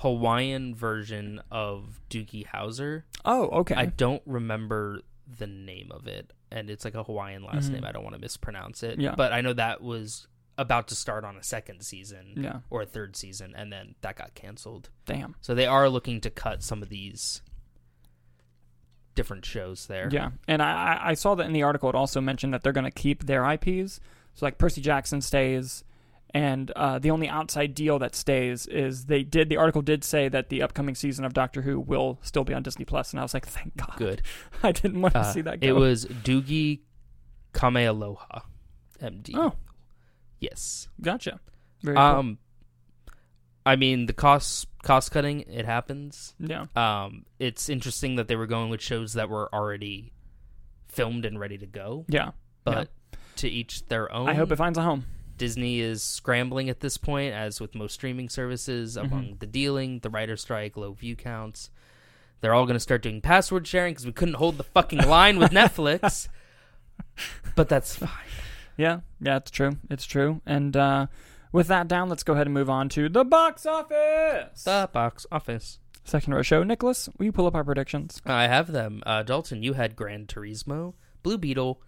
Hawaiian 0.01 0.75
version 0.75 1.41
of 1.51 2.01
Doogie 2.09 2.45
Howser. 2.47 3.03
Oh, 3.25 3.47
okay. 3.61 3.75
I 3.75 3.85
don't 3.85 4.21
remember 4.25 5.01
the 5.27 5.47
name 5.47 5.91
of 5.91 6.07
it, 6.07 6.33
and 6.51 6.69
it's 6.69 6.83
like 6.83 6.95
a 6.95 7.03
Hawaiian 7.03 7.43
last 7.43 7.69
Mhm. 7.69 7.73
name. 7.73 7.85
I 7.85 7.91
don't 7.91 8.03
want 8.03 8.15
to 8.15 8.21
mispronounce 8.21 8.83
it. 8.83 8.99
Yeah. 8.99 9.15
but 9.15 9.31
I 9.31 9.41
know 9.41 9.53
that 9.53 9.81
was 9.81 10.27
about 10.57 10.87
to 10.89 10.95
start 10.95 11.23
on 11.23 11.37
a 11.37 11.43
second 11.43 11.81
season 11.83 12.33
yeah, 12.35 12.59
or 12.69 12.81
a 12.81 12.85
third 12.85 13.15
season, 13.15 13.53
and 13.55 13.71
then 13.71 13.95
that 14.01 14.15
got 14.17 14.35
canceled. 14.35 14.89
damn. 15.05 15.35
So 15.41 15.55
they 15.55 15.65
are 15.65 15.87
looking 15.89 16.19
to 16.21 16.29
cut 16.29 16.61
some 16.61 16.81
of 16.83 16.89
these 16.89 17.41
different 19.15 19.45
shows 19.45 19.87
there. 19.87 20.09
Yeah, 20.11 20.31
and 20.47 20.61
I, 20.61 20.71
I- 20.95 21.09
I 21.09 21.13
saw 21.13 21.35
that 21.35 21.45
in 21.45 21.53
the 21.53 21.63
article. 21.63 21.89
It 21.89 21.95
also 21.95 22.21
mentioned 22.21 22.53
that 22.53 22.63
they're 22.63 22.73
going 22.73 22.85
to 22.85 22.91
keep 22.91 23.25
their 23.25 23.43
IPs. 23.45 23.99
So 24.33 24.45
like 24.45 24.57
Percy 24.57 24.81
Jackson 24.81 25.21
stays, 25.21 25.83
and 26.33 26.71
uh, 26.71 26.97
the 26.99 27.11
only 27.11 27.27
outside 27.27 27.75
deal 27.75 27.99
that 27.99 28.15
stays 28.15 28.65
is 28.67 29.05
they 29.05 29.23
did. 29.23 29.49
The 29.49 29.57
article 29.57 29.81
did 29.81 30.03
say 30.03 30.29
that 30.29 30.49
the 30.49 30.61
upcoming 30.61 30.95
season 30.95 31.25
of 31.25 31.33
Doctor 31.33 31.61
Who 31.61 31.79
will 31.79 32.19
still 32.21 32.43
be 32.43 32.53
on 32.53 32.63
Disney 32.63 32.85
Plus, 32.85 33.11
and 33.11 33.19
I 33.19 33.23
was 33.23 33.33
like, 33.33 33.45
thank 33.45 33.75
God. 33.77 33.95
Good. 33.97 34.21
I 34.63 34.71
didn't 34.71 35.01
want 35.01 35.13
to 35.15 35.19
Uh, 35.21 35.23
see 35.33 35.41
that 35.41 35.59
go. 35.59 35.67
it 35.67 35.75
was 35.75 36.05
Doogie 36.05 36.79
Kamealoha, 37.53 38.41
MD. 39.01 39.31
Oh, 39.35 39.53
yes. 40.39 40.87
gotcha. 41.01 41.39
Very 41.81 41.95
cool. 41.97 42.05
Um, 42.05 42.37
I 43.65 43.75
mean 43.75 44.05
the 44.07 44.13
cost 44.13 44.67
cost 44.83 45.11
cutting 45.11 45.41
it 45.41 45.65
happens. 45.65 46.33
Yeah, 46.39 46.65
Um, 46.75 47.25
it's 47.39 47.69
interesting 47.69 48.15
that 48.15 48.27
they 48.27 48.35
were 48.35 48.47
going 48.47 48.69
with 48.69 48.81
shows 48.81 49.13
that 49.13 49.29
were 49.29 49.53
already 49.53 50.13
filmed 50.87 51.25
and 51.25 51.39
ready 51.39 51.57
to 51.59 51.67
go, 51.67 52.05
yeah. 52.07 52.31
but 52.63 52.89
to 53.37 53.47
each 53.49 53.85
their 53.87 54.11
own. 54.11 54.27
I 54.29 54.33
hope 54.33 54.51
it 54.51 54.55
finds 54.55 54.77
a 54.79 54.81
home. 54.81 55.05
Disney 55.41 55.79
is 55.79 56.03
scrambling 56.03 56.69
at 56.69 56.81
this 56.81 56.97
point, 56.97 57.33
as 57.33 57.59
with 57.59 57.73
most 57.73 57.93
streaming 57.93 58.29
services, 58.29 58.95
Mm-hmm. 58.95 59.05
among 59.11 59.35
the 59.39 59.47
dealing, 59.47 59.97
the 59.99 60.09
writer 60.11 60.37
strike, 60.37 60.77
low 60.77 60.93
view 60.93 61.15
counts. 61.15 61.71
They're 62.41 62.53
all 62.53 62.65
going 62.65 62.75
to 62.75 62.79
start 62.79 63.01
doing 63.01 63.21
password 63.21 63.65
sharing 63.65 63.93
because 63.93 64.05
we 64.05 64.11
couldn't 64.11 64.35
hold 64.35 64.57
the 64.57 64.63
fucking 64.63 64.99
line 65.07 65.39
with 65.39 65.51
Netflix. 65.51 66.27
But 67.55 67.67
that's 67.69 67.95
fine. 67.95 68.09
Yeah, 68.77 68.99
yeah, 69.19 69.37
it's 69.37 69.51
true. 69.51 69.71
It's 69.89 70.05
true. 70.05 70.41
And 70.45 70.75
uh, 70.77 71.07
with 71.51 71.67
that 71.67 71.87
down, 71.87 72.07
let's 72.09 72.23
go 72.23 72.33
ahead 72.33 72.47
and 72.47 72.53
move 72.53 72.69
on 72.69 72.87
to 72.89 73.09
the 73.09 73.25
box 73.25 73.65
office. 73.65 74.63
The 74.63 74.89
box 74.93 75.25
office. 75.31 75.79
Second 76.03 76.33
row 76.33 76.41
show. 76.41 76.63
Nicholas, 76.63 77.09
will 77.17 77.25
you 77.25 77.31
pull 77.31 77.47
up 77.47 77.55
our 77.55 77.63
predictions? 77.63 78.21
I 78.25 78.43
have 78.47 78.71
them. 78.71 79.03
Uh, 79.05 79.23
Dalton, 79.23 79.61
you 79.61 79.73
had 79.73 79.95
Gran 79.95 80.25
Turismo, 80.25 80.93
Blue 81.23 81.37
Beetle, 81.37 81.81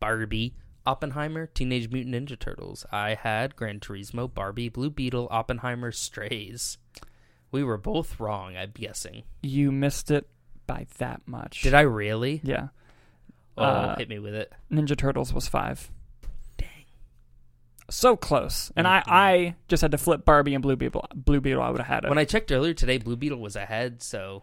Barbie, 0.00 0.54
Oppenheimer, 0.86 1.46
Teenage 1.46 1.90
Mutant 1.90 2.14
Ninja 2.14 2.38
Turtles. 2.38 2.84
I 2.92 3.14
had 3.14 3.56
Gran 3.56 3.80
Turismo, 3.80 4.32
Barbie, 4.32 4.68
Blue 4.68 4.90
Beetle, 4.90 5.28
Oppenheimer, 5.30 5.90
Strays. 5.92 6.78
We 7.50 7.62
were 7.64 7.78
both 7.78 8.18
wrong, 8.20 8.56
I'm 8.56 8.72
guessing. 8.74 9.22
You 9.42 9.70
missed 9.72 10.10
it 10.10 10.26
by 10.66 10.86
that 10.98 11.22
much. 11.26 11.62
Did 11.62 11.74
I 11.74 11.82
really? 11.82 12.40
Yeah. 12.42 12.68
Oh, 13.56 13.62
Uh, 13.62 13.96
hit 13.96 14.08
me 14.08 14.18
with 14.18 14.34
it. 14.34 14.52
Ninja 14.70 14.96
Turtles 14.96 15.32
was 15.32 15.46
five. 15.46 15.90
Dang. 16.58 16.68
So 17.90 18.16
close. 18.16 18.72
And 18.76 18.86
I, 18.88 19.02
I 19.06 19.54
just 19.68 19.80
had 19.82 19.92
to 19.92 19.98
flip 19.98 20.24
Barbie 20.24 20.54
and 20.54 20.62
Blue 20.62 20.76
Beetle. 20.76 21.06
Blue 21.14 21.40
Beetle, 21.40 21.62
I 21.62 21.70
would 21.70 21.78
have 21.80 21.86
had 21.86 22.04
it. 22.04 22.08
When 22.08 22.18
I 22.18 22.24
checked 22.24 22.50
earlier 22.50 22.74
today, 22.74 22.98
Blue 22.98 23.16
Beetle 23.16 23.38
was 23.38 23.54
ahead. 23.56 24.02
So, 24.02 24.42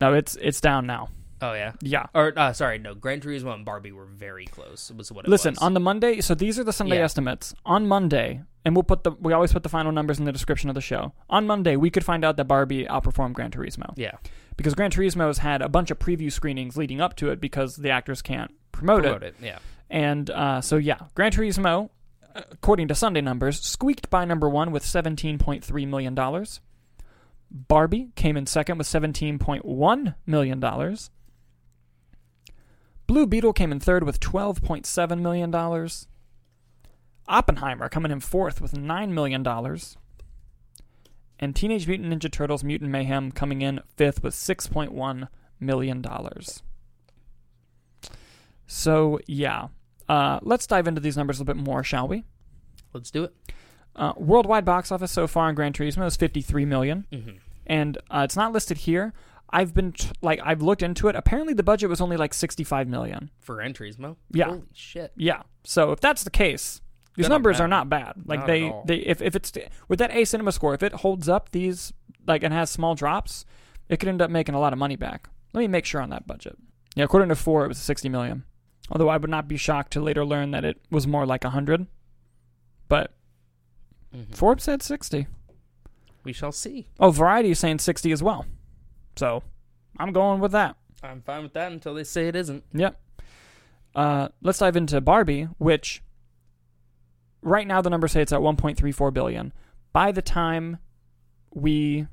no, 0.00 0.14
it's 0.14 0.36
it's 0.36 0.60
down 0.60 0.86
now. 0.86 1.08
Oh 1.42 1.52
yeah, 1.54 1.72
Yeah. 1.82 2.06
or 2.14 2.32
uh, 2.36 2.52
sorry, 2.52 2.78
no, 2.78 2.94
Gran 2.94 3.20
Turismo 3.20 3.52
and 3.54 3.64
Barbie 3.64 3.92
were 3.92 4.04
very 4.06 4.46
close. 4.46 4.90
Was 4.96 5.10
what 5.12 5.24
it 5.26 5.28
Listen, 5.28 5.52
was. 5.52 5.58
on 5.58 5.74
the 5.74 5.80
Monday, 5.80 6.20
so 6.20 6.34
these 6.34 6.58
are 6.58 6.64
the 6.64 6.72
Sunday 6.72 6.96
Yeah. 6.96 7.04
estimates. 7.04 7.54
On 7.66 7.86
Monday, 7.86 8.42
and 8.64 8.74
we'll 8.76 8.82
put 8.84 9.02
the 9.04 9.10
we 9.12 9.32
always 9.32 9.52
put 9.52 9.62
the 9.62 9.68
final 9.68 9.92
numbers 9.92 10.18
in 10.18 10.24
the 10.24 10.32
description 10.32 10.68
of 10.70 10.74
the 10.74 10.80
show. 10.80 11.12
On 11.28 11.46
Monday, 11.46 11.76
we 11.76 11.90
could 11.90 12.04
find 12.04 12.24
out 12.24 12.36
that 12.36 12.46
Barbie 12.46 12.84
outperformed 12.86 13.32
Gran 13.34 13.50
Turismo 13.50 13.92
yeah, 13.96 14.12
because 14.56 14.74
Gran 14.74 14.90
Turismo 14.90 15.26
has 15.26 15.38
had 15.38 15.60
a 15.62 15.68
bunch 15.68 15.90
of 15.90 15.98
preview 15.98 16.30
screenings 16.32 16.76
leading 16.76 17.00
up 17.00 17.16
to 17.16 17.30
it 17.30 17.40
because 17.40 17.76
the 17.76 17.90
actors 17.90 18.22
can't 18.22 18.52
promote, 18.70 19.02
promote 19.02 19.22
it. 19.22 19.34
it. 19.40 19.44
Yeah, 19.44 19.58
And 19.90 20.30
uh, 20.30 20.60
so 20.60 20.76
yeah, 20.76 20.98
Gran 21.14 21.32
Turismo, 21.32 21.90
uh, 22.34 22.42
according 22.52 22.88
to 22.88 22.94
Sunday 22.94 23.20
numbers, 23.20 23.60
squeaked 23.60 24.08
by 24.10 24.24
number 24.24 24.48
one 24.48 24.70
with 24.70 24.84
seventeen 24.84 25.38
point 25.38 25.64
three 25.64 25.86
million 25.86 26.14
dollars. 26.14 26.60
Barbie 27.50 28.08
came 28.16 28.36
in 28.36 28.46
second 28.46 28.78
with 28.78 28.86
seventeen 28.86 29.38
point 29.38 29.64
one 29.64 30.14
million 30.26 30.58
dollars. 30.60 31.10
Blue 33.06 33.26
Beetle 33.26 33.52
came 33.52 33.72
in 33.72 33.80
third 33.80 34.04
with 34.04 34.20
twelve 34.20 34.62
point 34.62 34.86
seven 34.86 35.22
million 35.22 35.50
dollars. 35.50 36.06
Oppenheimer 37.28 37.88
coming 37.88 38.10
in 38.12 38.20
fourth 38.20 38.60
with 38.60 38.76
nine 38.76 39.14
million 39.14 39.42
dollars. 39.42 39.96
And 41.38 41.56
Teenage 41.56 41.88
Mutant 41.88 42.12
Ninja 42.12 42.30
Turtles 42.30 42.62
Mutant 42.62 42.90
Mayhem 42.90 43.32
coming 43.32 43.62
in 43.62 43.80
fifth 43.96 44.22
with 44.22 44.34
six 44.34 44.66
point 44.66 44.92
one 44.92 45.28
million 45.60 46.00
dollars. 46.00 46.62
So 48.66 49.18
yeah, 49.26 49.68
uh, 50.08 50.38
let's 50.42 50.66
dive 50.66 50.86
into 50.86 51.00
these 51.00 51.16
numbers 51.16 51.38
a 51.38 51.42
little 51.42 51.54
bit 51.54 51.62
more, 51.64 51.82
shall 51.82 52.08
we? 52.08 52.24
let's 52.94 53.10
do 53.10 53.24
it. 53.24 53.34
Uh, 53.96 54.12
worldwide 54.16 54.64
box 54.66 54.92
office 54.92 55.10
so 55.10 55.26
far 55.26 55.48
on 55.48 55.54
Gran 55.54 55.72
Turismo 55.72 56.06
is 56.06 56.16
53 56.16 56.64
million, 56.64 57.06
hmm 57.12 57.30
and 57.64 57.96
uh, 58.10 58.22
it's 58.24 58.36
not 58.36 58.52
listed 58.52 58.76
here. 58.78 59.12
I've 59.52 59.74
been 59.74 59.92
t- 59.92 60.10
like 60.22 60.40
I've 60.42 60.62
looked 60.62 60.82
into 60.82 61.08
it. 61.08 61.16
Apparently, 61.16 61.52
the 61.54 61.62
budget 61.62 61.90
was 61.90 62.00
only 62.00 62.16
like 62.16 62.32
65 62.34 62.88
million. 62.88 63.30
For 63.40 63.60
entries. 63.60 63.96
Turismo, 63.96 64.16
Yeah. 64.30 64.46
holy 64.46 64.62
shit. 64.72 65.12
Yeah. 65.16 65.42
So 65.64 65.92
if 65.92 66.00
that's 66.00 66.24
the 66.24 66.30
case, 66.30 66.80
these 67.16 67.28
numbers 67.28 67.58
them. 67.58 67.66
are 67.66 67.68
not 67.68 67.88
bad. 67.90 68.14
Like 68.24 68.40
Not 68.40 68.46
they, 68.46 68.72
they 68.86 68.96
if 68.98 69.20
if 69.20 69.36
it's 69.36 69.52
with 69.88 69.98
that 69.98 70.10
A 70.14 70.24
cinema 70.24 70.52
score, 70.52 70.72
if 70.74 70.82
it 70.82 70.92
holds 70.94 71.28
up 71.28 71.50
these 71.50 71.92
like 72.26 72.42
and 72.42 72.54
has 72.54 72.70
small 72.70 72.94
drops, 72.94 73.44
it 73.88 73.98
could 73.98 74.08
end 74.08 74.22
up 74.22 74.30
making 74.30 74.54
a 74.54 74.60
lot 74.60 74.72
of 74.72 74.78
money 74.78 74.96
back. 74.96 75.28
Let 75.52 75.60
me 75.60 75.68
make 75.68 75.84
sure 75.84 76.00
on 76.00 76.08
that 76.10 76.26
budget. 76.26 76.56
Yeah, 76.94 77.04
according 77.04 77.28
to 77.28 77.34
Forbes, 77.36 77.64
it 77.66 77.68
was 77.68 77.78
60 77.78 78.08
million. 78.08 78.44
Although 78.90 79.08
I 79.10 79.16
would 79.18 79.28
not 79.30 79.48
be 79.48 79.56
shocked 79.58 79.92
to 79.92 80.00
later 80.00 80.24
learn 80.24 80.50
that 80.52 80.64
it 80.64 80.80
was 80.90 81.06
more 81.06 81.26
like 81.26 81.44
100. 81.44 81.86
But 82.88 83.12
Mhm. 84.14 84.34
Forbes 84.34 84.64
said 84.64 84.82
60. 84.82 85.26
We 86.24 86.32
shall 86.32 86.52
see. 86.52 86.88
Oh, 87.00 87.10
Variety 87.10 87.50
is 87.50 87.58
saying 87.58 87.78
60 87.80 88.12
as 88.12 88.22
well. 88.22 88.46
So 89.16 89.42
I'm 89.98 90.12
going 90.12 90.40
with 90.40 90.52
that. 90.52 90.76
I'm 91.02 91.20
fine 91.22 91.42
with 91.42 91.52
that 91.54 91.72
until 91.72 91.94
they 91.94 92.04
say 92.04 92.28
it 92.28 92.36
isn't. 92.36 92.64
Yep. 92.72 93.00
Uh, 93.94 94.28
let's 94.40 94.58
dive 94.58 94.76
into 94.76 95.00
Barbie, 95.00 95.48
which 95.58 96.02
right 97.42 97.66
now 97.66 97.80
the 97.82 97.90
numbers 97.90 98.12
say 98.12 98.22
it's 98.22 98.32
at 98.32 98.40
1.34 98.40 99.12
billion. 99.12 99.52
By 99.92 100.12
the 100.12 100.22
time 100.22 100.78
we 101.52 102.06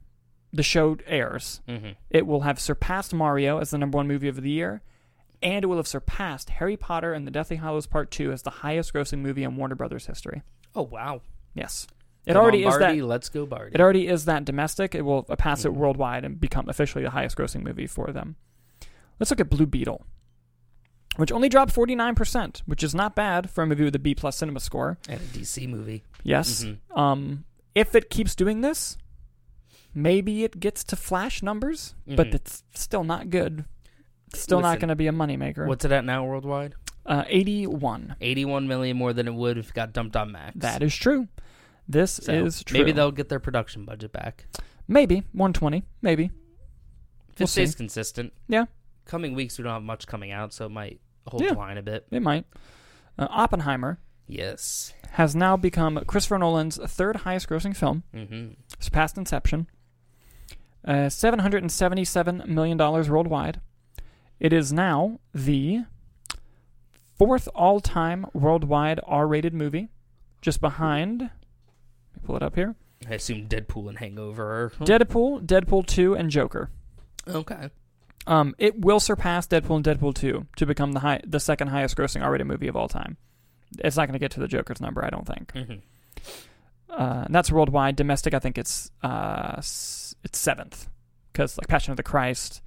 the 0.52 0.64
show 0.64 0.98
airs, 1.06 1.62
Mm-hmm. 1.68 1.92
it 2.10 2.26
will 2.26 2.42
have 2.42 2.60
surpassed 2.60 3.14
Mario 3.14 3.60
as 3.60 3.70
the 3.70 3.78
number 3.78 3.98
one 3.98 4.08
movie 4.08 4.28
of 4.28 4.42
the 4.42 4.50
year, 4.50 4.82
and 5.44 5.64
it 5.64 5.68
will 5.68 5.78
have 5.78 5.88
surpassed 5.88 6.50
Harry 6.50 6.76
Potter 6.76 7.14
and 7.14 7.26
the 7.28 7.32
Deathly 7.32 7.58
Hallows 7.58 7.86
Part 7.86 8.10
Two 8.12 8.32
as 8.32 8.42
the 8.42 8.50
highest-grossing 8.50 9.20
movie 9.20 9.44
in 9.44 9.56
Warner 9.56 9.76
Brothers 9.76 10.08
history. 10.08 10.42
Oh 10.76 10.82
wow! 10.82 11.22
Yes, 11.54 11.86
it 12.30 12.36
already 12.38 12.64
is 12.64 12.78
that. 12.78 12.96
Let's 12.96 13.30
go, 13.30 13.46
Barty. 13.46 13.72
It 13.74 13.82
already 13.82 14.08
is 14.08 14.26
that 14.26 14.46
domestic. 14.46 14.96
It 14.96 15.02
will 15.02 15.24
pass 15.24 15.66
it 15.66 15.72
Mhm. 15.72 15.76
worldwide 15.76 16.24
and 16.26 16.40
become 16.40 16.70
officially 16.70 17.04
the 17.04 17.10
highest 17.12 17.36
grossing 17.38 17.64
movie 17.64 17.88
for 17.88 18.12
them. 18.12 18.36
Let's 19.20 19.32
look 19.32 19.40
at 19.42 19.50
Blue 19.50 19.66
Beetle, 19.66 20.06
which 21.18 21.32
only 21.32 21.50
dropped 21.50 21.72
49%, 21.72 22.62
which 22.66 22.84
is 22.84 22.96
not 22.96 23.16
bad 23.16 23.50
for 23.50 23.64
a 23.64 23.68
movie 23.68 23.84
with 23.84 23.96
a 23.96 24.00
B 24.00 24.16
plus 24.16 24.38
cinema 24.38 24.60
score. 24.60 24.98
and 25.10 25.20
a 25.20 25.24
DC 25.26 25.68
movie. 25.68 26.04
Yes. 26.24 26.64
Mhm. 26.64 26.78
Um, 26.98 27.46
if 27.76 27.96
it 27.96 28.10
keeps 28.10 28.36
doing 28.36 28.62
this, 28.62 28.98
maybe 29.94 30.44
it 30.44 30.60
gets 30.60 30.84
to 30.86 30.96
flash 30.96 31.42
numbers, 31.44 31.96
but 32.08 32.28
Mhm. 32.28 32.36
it's 32.36 32.64
still 32.74 33.04
not 33.04 33.30
good. 33.30 33.66
It's 34.28 34.42
still 34.42 34.62
not 34.62 34.80
going 34.80 34.90
to 34.90 34.96
be 34.96 35.08
a 35.08 35.12
moneymaker. 35.12 35.66
What's 35.68 35.84
it 35.86 35.92
at 35.92 36.06
now 36.06 36.24
worldwide? 36.26 36.76
Uh, 37.06 37.24
81. 37.28 38.16
81 38.22 38.68
million 38.68 38.96
more 38.96 39.14
than 39.14 39.28
it 39.28 39.34
would 39.34 39.58
if 39.58 39.70
it 39.70 39.74
got 39.74 39.92
dumped 39.94 40.16
on 40.16 40.32
Max. 40.32 40.56
That 40.58 40.84
is 40.84 40.96
true. 40.96 41.28
This 41.90 42.12
So, 42.24 42.32
is 42.32 42.64
true. 42.64 42.78
Maybe 42.80 42.92
they'll 42.92 43.12
get 43.12 43.30
their 43.30 43.40
production 43.40 43.84
budget 43.84 44.12
back. 44.14 44.46
Maybe 44.88 45.24
120. 45.34 45.84
Maybe. 46.04 46.26
If 46.26 47.40
We'll 47.40 47.46
it 47.46 47.48
stays 47.50 47.72
see. 47.72 47.78
consistent. 47.78 48.32
Yeah. 48.48 48.66
Coming 49.06 49.34
weeks 49.34 49.58
we 49.58 49.64
don't 49.64 49.74
have 49.74 49.84
much 49.84 50.06
coming 50.08 50.32
out, 50.32 50.54
so 50.54 50.66
it 50.68 50.70
might 50.70 51.02
hold 51.28 51.42
Yeah. 51.44 51.54
the 51.54 51.58
line 51.58 51.78
a 51.78 51.82
bit. 51.82 52.06
It 52.12 52.22
might. 52.22 52.46
Uh, 53.18 53.28
Oppenheimer 53.32 54.00
Yes. 54.28 54.94
has 55.14 55.36
now 55.36 55.58
become 55.58 56.04
Christopher 56.06 56.38
Nolan's 56.38 56.78
third 56.78 57.18
highest 57.18 57.50
grossing 57.50 57.76
film, 57.76 58.04
Mm-hmm. 58.14 58.54
surpassed 58.80 59.18
Inception. 59.18 59.68
Uh, 60.86 61.10
$777 61.10 62.46
million 62.48 62.78
worldwide. 62.78 63.60
It 64.40 64.54
is 64.54 64.72
now 64.72 65.20
the 65.34 65.80
fourth 67.18 67.50
all 67.54 67.80
time 67.80 68.26
worldwide 68.34 69.00
R 69.06 69.28
rated 69.28 69.54
movie, 69.54 69.90
just 70.42 70.62
behind. 70.62 71.32
Pull 72.24 72.36
it 72.36 72.44
up 72.44 72.56
here 72.56 72.76
I 73.08 73.14
assume 73.14 73.48
Deadpool 73.48 73.90
and 73.90 73.98
Hangover. 73.98 74.66
Are... 74.66 74.70
Deadpool, 74.86 75.46
Deadpool 75.46 75.86
2, 75.86 76.16
and 76.16 76.30
Joker. 76.30 76.70
Okay. 77.28 77.70
Um, 78.28 78.56
it 78.58 78.80
will 78.80 79.00
surpass 79.00 79.48
Deadpool 79.48 79.78
and 79.78 79.86
Deadpool 79.86 80.14
2 80.16 80.48
to 80.58 80.66
become 80.66 80.92
the 80.92 81.00
high, 81.00 81.22
the 81.26 81.40
second 81.40 81.70
highest 81.70 81.96
grossing 81.96 82.22
R 82.22 82.32
rated 82.32 82.48
movie 82.48 82.68
of 82.68 82.76
all 82.76 82.88
time. 82.88 83.18
It's 83.80 83.96
not 83.96 84.08
going 84.08 84.14
to 84.14 84.20
get 84.20 84.32
to 84.32 84.40
the 84.40 84.48
Joker's 84.48 84.82
number, 84.82 85.04
I 85.04 85.10
don't 85.10 85.28
think. 85.28 85.54
Mm-hmm. 85.54 85.74
Uh, 86.90 87.24
and 87.26 87.34
that's 87.34 87.52
worldwide. 87.52 87.96
Domestic, 87.96 88.34
I 88.34 88.40
think 88.40 88.58
it's 88.58 88.92
uh, 89.04 89.56
it's 89.58 90.16
seventh 90.34 90.90
because 91.32 91.58
like 91.58 91.68
Passion 91.68 91.92
of 91.92 91.98
the 91.98 92.04
Christ 92.04 92.62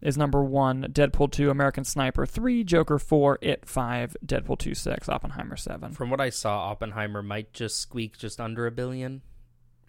is 0.00 0.16
number 0.16 0.42
one. 0.44 0.84
Deadpool 0.92 1.30
two, 1.32 1.50
American 1.50 1.84
Sniper 1.84 2.24
three, 2.26 2.64
Joker 2.64 2.98
four, 2.98 3.38
It 3.42 3.66
five, 3.66 4.16
Deadpool 4.24 4.58
two 4.58 4.74
six, 4.74 5.08
Oppenheimer 5.08 5.56
seven. 5.56 5.92
From 5.92 6.10
what 6.10 6.20
I 6.20 6.30
saw, 6.30 6.70
Oppenheimer 6.70 7.22
might 7.22 7.52
just 7.52 7.78
squeak 7.80 8.16
just 8.18 8.40
under 8.40 8.66
a 8.66 8.70
billion. 8.70 9.22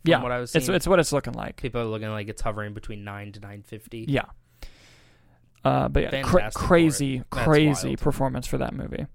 Yeah, 0.03 0.23
what 0.23 0.31
I 0.31 0.39
was 0.39 0.55
it's 0.55 0.65
seeing. 0.67 0.75
it's 0.75 0.87
what 0.87 0.99
it's 0.99 1.11
looking 1.11 1.33
like. 1.33 1.57
People 1.61 1.81
are 1.81 1.85
looking 1.85 2.09
like 2.09 2.29
it's 2.29 2.41
hovering 2.41 2.73
between 2.73 3.03
nine 3.03 3.31
to 3.33 3.39
nine 3.39 3.63
fifty. 3.63 4.05
Yeah. 4.07 4.25
Uh, 5.63 5.89
but 5.89 6.03
yeah, 6.03 6.21
cra- 6.21 6.51
crazy, 6.55 7.21
crazy 7.29 7.89
wild. 7.89 7.99
performance 7.99 8.47
for 8.47 8.57
that 8.57 8.73
movie. 8.73 9.05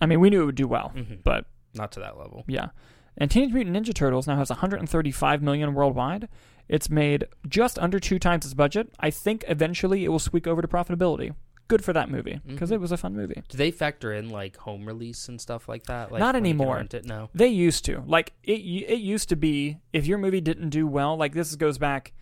I 0.00 0.06
mean, 0.06 0.18
we 0.20 0.30
knew 0.30 0.42
it 0.42 0.46
would 0.46 0.54
do 0.56 0.66
well, 0.66 0.92
Mm-hmm. 0.94 1.14
but 1.24 1.46
not 1.74 1.92
to 1.92 2.00
that 2.00 2.18
level. 2.18 2.44
Yeah. 2.48 2.70
And 3.16 3.30
Teenage 3.30 3.52
Mutant 3.54 3.76
Ninja 3.76 3.94
Turtles 3.94 4.26
now 4.26 4.36
has 4.36 4.50
135 4.50 5.42
million 5.42 5.74
worldwide. 5.74 6.28
It's 6.68 6.90
made 6.90 7.26
just 7.48 7.78
under 7.78 8.00
two 8.00 8.18
times 8.18 8.44
its 8.44 8.54
budget. 8.54 8.92
I 8.98 9.10
think 9.10 9.44
eventually 9.48 10.04
it 10.04 10.08
will 10.08 10.18
squeak 10.18 10.46
over 10.46 10.60
to 10.62 10.68
profitability. 10.68 11.34
Good 11.68 11.84
for 11.84 11.92
that 11.92 12.08
movie 12.10 12.40
because 12.46 12.70
Mhm. 12.70 12.74
it 12.74 12.80
was 12.80 12.92
a 12.92 12.96
fun 12.96 13.16
movie. 13.16 13.42
Do 13.48 13.58
they 13.58 13.70
factor 13.72 14.12
in 14.12 14.28
like 14.30 14.56
home 14.56 14.86
release 14.86 15.28
and 15.28 15.40
stuff 15.40 15.68
like 15.68 15.84
that? 15.86 16.12
Like 16.12 16.20
Not 16.20 16.34
when 16.34 16.44
you 16.44 16.52
can 16.52 16.60
anymore. 16.60 16.76
rent 16.76 16.94
it? 16.94 17.04
No. 17.04 17.28
They 17.34 17.48
used 17.48 17.84
to 17.86 18.02
like 18.06 18.32
it. 18.44 18.60
It 18.60 19.00
used 19.00 19.28
to 19.30 19.36
be 19.36 19.78
if 19.92 20.06
your 20.06 20.18
movie 20.18 20.40
didn't 20.40 20.70
do 20.70 20.86
well. 20.86 21.16
Like 21.16 21.32
this 21.34 21.56
goes 21.56 21.76
back 21.78 22.12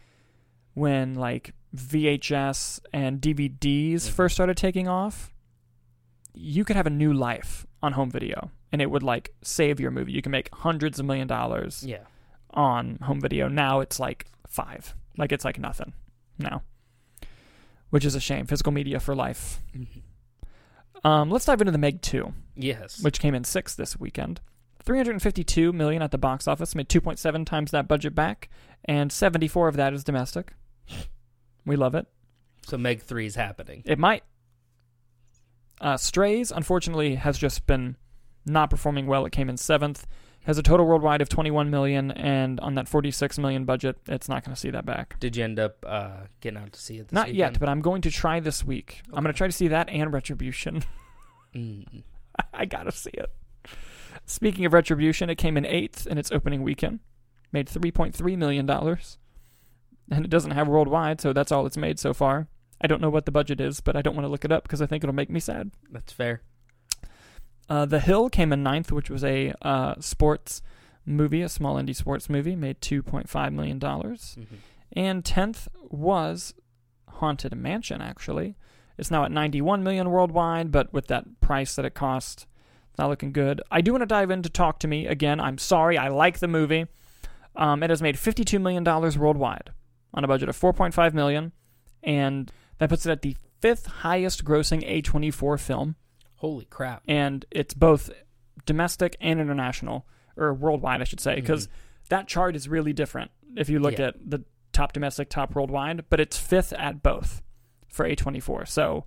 when 0.72 1.14
like 1.14 1.52
VHS 1.74 2.80
and 2.92 3.20
DVDs 3.20 4.09
Mhm. 4.09 4.11
first 4.11 4.35
started 4.35 4.57
taking 4.57 4.88
off. 4.88 5.33
You 6.33 6.64
could 6.64 6.76
have 6.76 6.87
a 6.87 6.90
new 6.90 7.12
life 7.12 7.66
on 7.83 7.92
home 7.92 8.11
video, 8.11 8.50
and 8.72 8.80
it 8.83 8.90
would 8.90 9.02
like 9.02 9.35
save 9.42 9.78
your 9.78 9.90
movie. 9.90 10.12
You 10.12 10.22
can 10.22 10.33
make 10.33 10.48
hundreds 10.54 10.98
of 10.98 11.07
million 11.07 11.28
dollars 11.28 11.85
Yeah. 11.87 12.04
on 12.50 12.98
home 13.02 13.20
video. 13.20 13.46
Now 13.48 13.80
it's 13.80 14.00
like 14.00 14.26
five. 14.55 14.95
Like 15.19 15.33
it's 15.33 15.45
like 15.45 15.59
nothing 15.59 15.93
now, 16.38 16.62
which 17.90 18.05
is 18.05 18.14
a 18.14 18.21
shame. 18.21 18.47
Physical 18.47 18.73
media 18.73 19.01
for 19.01 19.14
life. 19.14 19.61
Um, 21.05 21.31
let's 21.31 21.45
dive 21.45 21.61
into 21.61 21.73
the 21.73 21.79
Meg 21.79 22.01
Two, 22.03 22.33
Yes. 22.57 23.03
which 23.03 23.21
came 23.21 23.35
in 23.35 23.45
sixth 23.45 23.77
this 23.77 23.99
weekend. 23.99 24.40
352 24.85 25.73
million 25.73 26.03
at 26.03 26.11
the 26.11 26.19
box 26.19 26.47
office, 26.47 26.75
made 26.75 26.88
2.7 26.90 27.47
times 27.47 27.71
that 27.71 27.88
budget 27.88 28.14
back, 28.14 28.51
and 28.85 29.11
74 29.11 29.69
of 29.69 29.77
that 29.77 29.95
is 29.95 30.05
domestic. 30.05 30.53
We 31.64 31.77
love 31.77 31.95
it. 31.95 32.07
so 32.67 32.77
Meg 32.77 33.01
three 33.03 33.25
is 33.27 33.35
happening. 33.35 33.83
It 33.87 33.99
might. 33.99 34.25
Uh, 35.81 35.97
Strays, 35.97 36.51
unfortunately, 36.51 37.14
has 37.17 37.38
just 37.38 37.67
been 37.67 37.97
not 38.47 38.69
performing 38.71 39.07
well. 39.07 39.25
It 39.25 39.33
came 39.33 39.49
in 39.49 39.57
seventh. 39.57 40.07
Has 40.44 40.59
a 40.59 40.62
total 40.62 40.87
worldwide 40.87 41.22
of 41.22 41.28
21 41.28 41.70
million, 41.70 42.11
and 42.11 42.61
on 42.61 42.74
that 42.74 42.87
46 42.88 43.38
million 43.38 43.64
budget, 43.64 43.96
it's 44.07 44.28
not 44.28 44.44
going 44.44 44.54
to 44.54 44.61
see 44.61 44.70
that 44.70 44.85
back. 44.85 45.18
Did 45.18 45.37
you 45.37 45.44
end 45.44 45.59
up 45.59 45.85
uh, 45.87 46.26
getting 46.40 46.59
out 46.59 46.72
to 46.72 46.80
see 46.80 46.96
it? 46.98 47.09
This 47.09 47.12
Not 47.12 47.35
yet, 47.35 47.59
but 47.59 47.68
I'm 47.68 47.80
going 47.80 48.02
to 48.02 48.11
try 48.11 48.40
this 48.40 48.62
week. 48.62 49.00
I'm 49.12 49.22
going 49.22 49.33
to 49.33 49.37
try 49.37 49.46
to 49.46 49.52
see 49.52 49.68
that 49.68 49.88
and 49.88 50.12
Retribution. 50.12 50.85
Mm. 51.54 52.02
I 52.52 52.64
gotta 52.64 52.92
see 52.92 53.11
it. 53.11 53.33
Speaking 54.26 54.64
of 54.64 54.72
Retribution, 54.72 55.30
it 55.30 55.37
came 55.37 55.57
in 55.57 55.64
eighth 55.64 56.07
in 56.07 56.18
its 56.18 56.33
opening 56.33 56.62
weekend, 56.62 57.00
made 57.52 57.68
3.3 57.68 58.37
million 58.37 58.66
dollars, 58.66 59.18
and 60.11 60.24
it 60.24 60.30
doesn't 60.30 60.52
have 60.52 60.68
worldwide, 60.68 61.20
so 61.20 61.33
that's 61.33 61.52
all 61.52 61.66
it's 61.66 61.76
made 61.76 61.98
so 61.98 62.12
far. 62.12 62.48
I 62.80 62.87
don't 62.87 63.00
know 63.00 63.11
what 63.11 63.24
the 63.24 63.33
budget 63.33 63.61
is, 63.61 63.80
but 63.80 63.96
I 63.96 64.02
don't 64.02 64.16
want 64.16 64.24
to 64.24 64.30
look 64.30 64.44
it 64.44 64.52
up 64.52 64.64
because 64.64 64.83
I 64.83 64.87
think 64.87 65.04
it'll 65.04 65.14
make 65.14 65.30
me 65.30 65.40
sad. 65.40 65.70
That's 65.90 66.12
fair. 66.12 66.42
Uh, 67.68 67.87
the 67.87 68.00
Hill 68.00 68.29
came 68.29 68.53
in 68.53 68.62
ninth, 68.62 68.92
which 68.92 69.09
was 69.11 69.24
a 69.24 69.55
uh, 69.62 69.94
sports 70.00 70.61
movie, 71.07 71.42
a 71.42 71.48
small 71.48 71.77
indie 71.77 71.96
sports 71.96 72.29
movie, 72.29 72.57
made 72.57 72.81
2.5 72.81 73.53
million 73.53 73.79
dollars. 73.79 74.37
Mhm. 74.38 74.57
And 74.96 75.24
10th 75.24 75.68
was 75.90 76.55
Haunted 77.09 77.55
Mansion, 77.57 78.00
actually. 78.00 78.57
It's 78.96 79.11
now 79.11 79.24
at 79.24 79.33
91 79.33 79.83
million 79.83 80.11
worldwide, 80.11 80.70
but 80.70 80.92
with 80.92 81.09
that 81.09 81.40
price 81.40 81.74
that 81.74 81.85
it 81.85 81.94
cost, 81.94 82.46
not 82.98 83.09
looking 83.09 83.33
good. 83.33 83.61
I 83.70 83.81
do 83.81 83.92
want 83.92 84.03
to 84.03 84.07
dive 84.07 84.31
into 84.31 84.48
Talk 84.48 84.79
to 84.81 84.88
Me 84.88 85.07
again. 85.07 85.40
I'm 85.40 85.59
sorry, 85.59 85.98
I 85.98 86.09
like 86.09 86.38
the 86.38 86.46
movie. 86.48 86.87
Um, 87.57 87.83
it 87.83 87.90
has 87.90 88.00
made 88.03 88.18
52 88.18 88.59
million 88.59 88.85
dollars 88.85 89.18
worldwide 89.18 89.70
on 90.12 90.22
a 90.22 90.29
budget 90.29 90.48
of 90.48 90.57
4.5 90.59 91.12
million, 91.12 91.53
and 92.03 92.53
that 92.79 92.88
puts 92.88 93.05
it 93.07 93.11
at 93.11 93.22
the 93.22 93.37
fifth 93.61 93.87
highest 93.87 94.44
grossing 94.44 94.83
A24 94.88 95.59
film, 95.59 95.96
Holy 96.44 96.64
crap! 96.66 97.02
and 97.09 97.44
it's 97.50 97.72
both 97.74 98.11
domestic 98.66 99.16
and 99.20 99.40
international, 99.40 100.07
or 100.37 100.52
worldwide, 100.54 101.00
I 101.00 101.04
should 101.04 101.20
say, 101.20 101.35
because 101.37 101.68
that 102.09 102.28
chart 102.28 102.54
is 102.57 102.68
really 102.68 102.92
different 102.92 103.30
if 103.57 103.68
you 103.68 103.78
look 103.78 103.98
Yeah. 103.98 104.09
at 104.09 104.30
the 104.30 104.44
top 104.72 104.92
domestic, 104.92 105.28
top 105.30 105.54
worldwide, 105.54 106.04
but 106.11 106.20
it's 106.20 106.37
fifth 106.38 106.72
at 106.74 107.02
both 107.02 107.42
for 107.88 108.04
A24. 108.09 108.66
So 108.68 109.04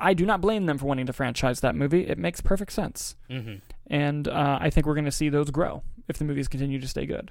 I 0.00 0.12
do 0.14 0.26
not 0.26 0.40
blame 0.40 0.66
them 0.66 0.76
for 0.78 0.86
wanting 0.86 1.06
to 1.06 1.12
franchise 1.12 1.60
that 1.60 1.74
movie. 1.74 2.06
It 2.06 2.18
makes 2.18 2.40
perfect 2.40 2.72
sense. 2.72 3.16
hmm 3.30 3.54
And 3.86 4.26
uh, 4.28 4.58
I 4.60 4.68
think 4.70 4.86
we're 4.86 4.94
going 4.94 5.04
to 5.06 5.10
see 5.12 5.28
those 5.28 5.50
grow 5.50 5.82
if 6.08 6.18
the 6.18 6.24
movies 6.24 6.48
continue 6.48 6.80
to 6.80 6.88
stay 6.88 7.06
good. 7.06 7.30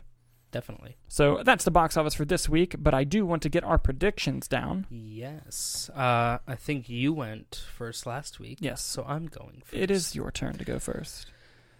Definitely. 0.55 0.95
So 1.09 1.41
that's 1.43 1.65
the 1.65 1.71
box 1.71 1.97
office 1.97 2.13
for 2.13 2.23
this 2.23 2.47
week, 2.47 2.77
but 2.79 2.93
I 2.93 3.03
do 3.03 3.25
want 3.25 3.41
to 3.41 3.49
get 3.49 3.65
our 3.65 3.77
predictions 3.77 4.47
down. 4.47 4.87
Yes. 4.89 5.89
Uh, 5.93 6.37
I 6.47 6.55
think 6.55 6.87
you 6.87 7.11
went 7.11 7.65
first 7.75 8.05
last 8.05 8.39
week. 8.39 8.59
Yes. 8.61 8.81
So 8.81 9.03
I'm 9.05 9.25
going 9.25 9.63
first. 9.65 9.73
It 9.73 9.91
is 9.91 10.15
your 10.15 10.31
turn 10.31 10.57
to 10.57 10.63
go 10.63 10.79
first. 10.79 11.29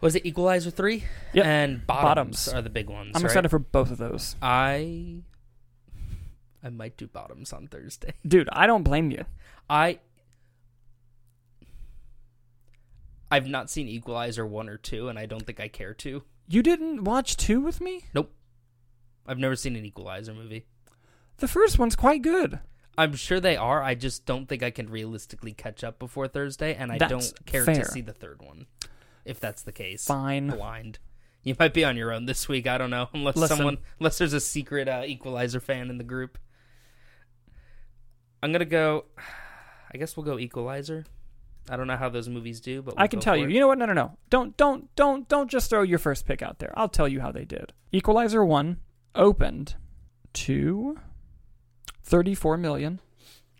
Was 0.01 0.13
it 0.17 0.25
Equalizer 0.25 0.71
three? 0.71 1.05
Yep. 1.31 1.45
And 1.45 1.87
bottoms, 1.87 2.47
Bottoms. 2.47 2.47
are 2.49 2.61
the 2.61 2.69
big 2.69 2.89
ones. 2.89 3.13
I'm 3.15 3.21
right? 3.21 3.29
excited 3.29 3.47
for 3.47 3.59
both 3.59 3.91
of 3.91 3.97
those. 3.97 4.35
I 4.41 5.21
I 6.61 6.69
might 6.69 6.97
do 6.97 7.07
bottoms 7.07 7.53
on 7.53 7.67
Thursday. 7.67 8.11
Dude, 8.27 8.49
I 8.51 8.67
don't 8.67 8.83
blame 8.83 9.09
you. 9.09 9.23
I 9.69 9.99
I've 13.31 13.47
not 13.47 13.69
seen 13.69 13.87
Equalizer 13.87 14.45
one 14.45 14.67
or 14.67 14.75
two, 14.75 15.07
and 15.07 15.17
I 15.17 15.27
don't 15.27 15.45
think 15.45 15.61
I 15.61 15.69
care 15.69 15.93
to. 15.93 16.23
You 16.49 16.61
didn't 16.61 17.05
watch 17.05 17.37
two 17.37 17.61
with 17.61 17.79
me? 17.79 18.03
I've 19.27 19.39
never 19.39 19.55
seen 19.55 19.75
an 19.75 19.85
Equalizer 19.85 20.33
movie. 20.33 20.65
The 21.37 21.47
first 21.47 21.79
one's 21.79 21.95
quite 21.95 22.21
good. 22.21 22.59
I'm 22.97 23.15
sure 23.15 23.39
they 23.39 23.57
are. 23.57 23.83
I 23.83 23.95
just 23.95 24.25
don't 24.25 24.47
think 24.47 24.63
I 24.63 24.71
can 24.71 24.89
realistically 24.89 25.51
catch 25.53 25.83
up 25.83 25.99
before 25.99 26.27
Thursday, 26.27 26.75
and 26.75 26.91
I 26.91 26.97
That's 26.97 27.09
don't 27.09 27.45
care 27.45 27.65
fair. 27.65 27.75
to 27.75 27.85
see 27.85 28.01
the 28.01 28.13
third 28.13 28.41
one. 28.41 28.67
If 29.25 29.39
that's 29.39 29.63
the 29.63 29.71
case, 29.71 30.05
Fine. 30.05 30.49
blind. 30.49 30.99
You 31.43 31.55
might 31.59 31.73
be 31.73 31.83
on 31.83 31.97
your 31.97 32.13
own 32.13 32.25
this 32.25 32.47
week. 32.47 32.67
I 32.67 32.77
don't 32.77 32.89
know, 32.89 33.09
unless 33.13 33.35
Listen. 33.35 33.57
someone, 33.57 33.77
unless 33.99 34.17
there's 34.17 34.33
a 34.33 34.39
secret 34.39 34.87
uh, 34.87 35.03
Equalizer 35.05 35.59
fan 35.59 35.89
in 35.89 35.97
the 35.97 36.03
group. 36.03 36.37
I'm 38.41 38.51
gonna 38.51 38.65
go. 38.65 39.05
I 39.93 39.97
guess 39.97 40.15
we'll 40.15 40.25
go 40.25 40.39
Equalizer. 40.39 41.05
I 41.69 41.77
don't 41.77 41.87
know 41.87 41.95
how 41.97 42.09
those 42.09 42.29
movies 42.29 42.59
do, 42.59 42.81
but 42.81 42.93
I 42.97 43.03
we'll 43.03 43.07
can 43.09 43.19
go 43.19 43.23
tell 43.23 43.37
you. 43.37 43.45
it. 43.45 43.51
You 43.51 43.59
know 43.59 43.67
what? 43.67 43.77
No, 43.77 43.85
no, 43.85 43.93
no. 43.93 44.17
Don't, 44.29 44.55
don't, 44.55 44.93
don't, 44.95 45.27
don't 45.27 45.49
just 45.49 45.69
throw 45.69 45.81
your 45.81 45.97
first 45.97 46.25
pick 46.27 46.41
out 46.43 46.59
there. 46.59 46.71
I'll 46.77 46.89
tell 46.89 47.07
you 47.07 47.21
how 47.21 47.31
they 47.31 47.45
did. 47.45 47.73
Equalizer 47.91 48.45
one 48.45 48.77
opened 49.15 49.75
to 50.33 50.97
34 52.03 52.57
million, 52.57 52.99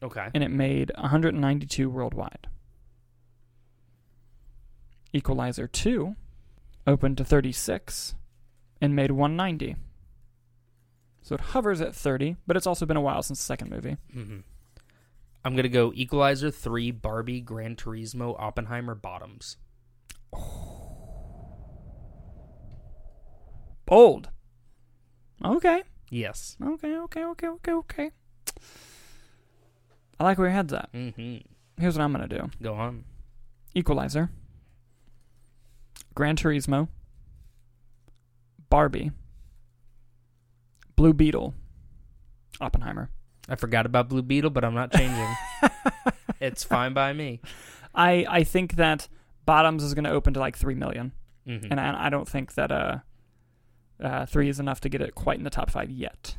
Okay. 0.04 0.30
and 0.34 0.44
it 0.44 0.52
made 0.52 0.92
192 0.98 1.90
worldwide. 1.90 2.48
Equalizer 5.14 5.68
two 5.68 6.16
opened 6.86 7.18
to 7.18 7.26
36, 7.26 8.16
and 8.82 8.96
made 8.96 9.12
190. 9.12 9.76
So 11.22 11.34
it 11.36 11.42
hovers 11.42 11.82
at 11.82 11.96
30, 11.96 12.36
but 12.46 12.56
it's 12.58 12.68
also 12.68 12.86
been 12.86 12.98
a 12.98 13.02
while 13.02 13.24
since 13.24 13.40
the 13.40 13.46
second 13.46 13.72
movie. 13.72 13.98
hmm 14.14 14.40
I'm 15.44 15.56
gonna 15.56 15.70
go 15.70 15.92
Equalizer 15.94 16.50
three, 16.50 16.90
Barbie, 16.90 17.40
Gran 17.40 17.76
Turismo, 17.76 18.36
Oppenheimer, 18.40 18.96
Bottoms. 18.96 19.58
Bold. 23.86 24.30
Okay. 25.46 25.84
Yes. 26.10 26.58
Okay, 26.64 26.96
okay, 26.98 27.24
okay, 27.26 27.48
okay, 27.48 27.72
okay. 27.74 28.12
I 30.20 30.24
like 30.24 30.38
where 30.38 30.48
your 30.48 30.54
head's 30.56 30.74
at. 30.74 30.90
hmm 30.94 31.38
Here's 31.78 31.98
what 31.98 32.04
I'm 32.04 32.12
gonna 32.14 32.28
do: 32.28 32.50
Go 32.62 32.74
on. 32.76 33.04
Equalizer, 33.74 34.30
Gran 36.14 36.38
Turismo, 36.38 36.88
Barbie, 38.70 39.12
Blue 40.96 41.14
Beetle, 41.14 41.54
Oppenheimer. 42.62 43.10
I 43.50 43.56
forgot 43.56 43.86
about 43.86 44.08
Blue 44.10 44.22
Beetle, 44.22 44.50
but 44.52 44.64
I'm 44.64 44.74
not 44.74 44.94
changing. 44.94 45.36
it's 46.40 46.64
fine 46.64 46.94
by 46.94 47.12
me. 47.12 47.42
I 47.94 48.26
I 48.30 48.44
think 48.46 48.76
that 48.78 49.10
Bottoms 49.46 49.84
is 49.84 49.94
going 49.94 50.06
to 50.06 50.12
open 50.12 50.34
to 50.36 50.40
like 50.40 50.56
three 50.58 50.76
million, 50.76 51.12
Mhm. 51.46 51.68
and 51.72 51.80
I, 51.80 52.06
I 52.06 52.10
don't 52.10 52.28
think 52.28 52.54
that 52.56 52.72
uh, 52.72 53.00
uh, 54.02 54.26
three 54.26 54.50
is 54.50 54.60
enough 54.60 54.82
to 54.82 54.90
get 54.90 55.02
it 55.02 55.16
quite 55.16 55.38
in 55.38 55.44
the 55.44 55.50
top 55.50 55.70
five 55.70 55.90
yet. 55.90 56.38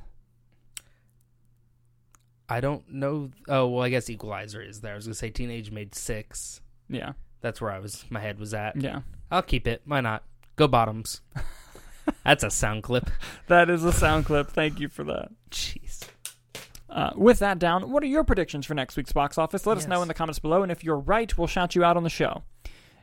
I 2.49 2.61
don't 2.61 2.89
know. 2.93 3.31
Oh 3.49 3.67
well, 3.69 3.83
I 3.83 3.89
guess 3.89 4.09
Equalizer 4.09 4.63
is 4.63 4.81
there. 4.81 4.93
I 4.93 4.97
was 4.97 5.07
gonna 5.07 5.15
say 5.15 5.31
Teenage 5.31 5.71
made 5.71 5.95
six. 5.95 6.61
Yeah, 6.89 7.13
That's 7.41 7.61
where 7.61 7.73
I 7.73 7.81
was. 7.81 8.05
My 8.11 8.21
head 8.21 8.39
was 8.39 8.55
at. 8.55 8.81
yeah. 8.81 9.01
I'll 9.31 9.43
keep 9.43 9.67
it. 9.67 9.83
Why 9.85 10.01
not? 10.01 10.23
Go 10.55 10.69
Bottoms. 10.69 11.21
That's 12.25 12.45
a 12.45 12.51
sound 12.51 12.85
clip. 12.85 13.11
That 13.49 13.69
is 13.69 13.83
a 13.83 13.93
sound 13.93 14.27
clip. 14.27 14.49
Thank 14.51 14.79
you 14.79 14.89
for 14.89 15.03
that. 15.05 15.31
Jeez. 15.51 16.03
Uh, 16.89 17.11
with 17.17 17.41
that 17.41 17.59
down, 17.59 17.91
what 17.91 18.05
are 18.05 18.07
your 18.07 18.23
predictions 18.23 18.65
for 18.65 18.75
next 18.75 18.97
week's 18.97 19.13
box 19.13 19.37
office? 19.37 19.67
Let 19.67 19.77
us 19.77 19.89
know 19.89 20.01
in 20.03 20.09
the 20.09 20.15
comments 20.15 20.39
below, 20.39 20.63
and 20.63 20.71
if 20.71 20.85
you're 20.85 20.99
right, 21.01 21.37
we'll 21.37 21.49
shout 21.49 21.75
you 21.75 21.83
out 21.83 21.97
on 21.97 22.05
the 22.05 22.09
show. 22.11 22.45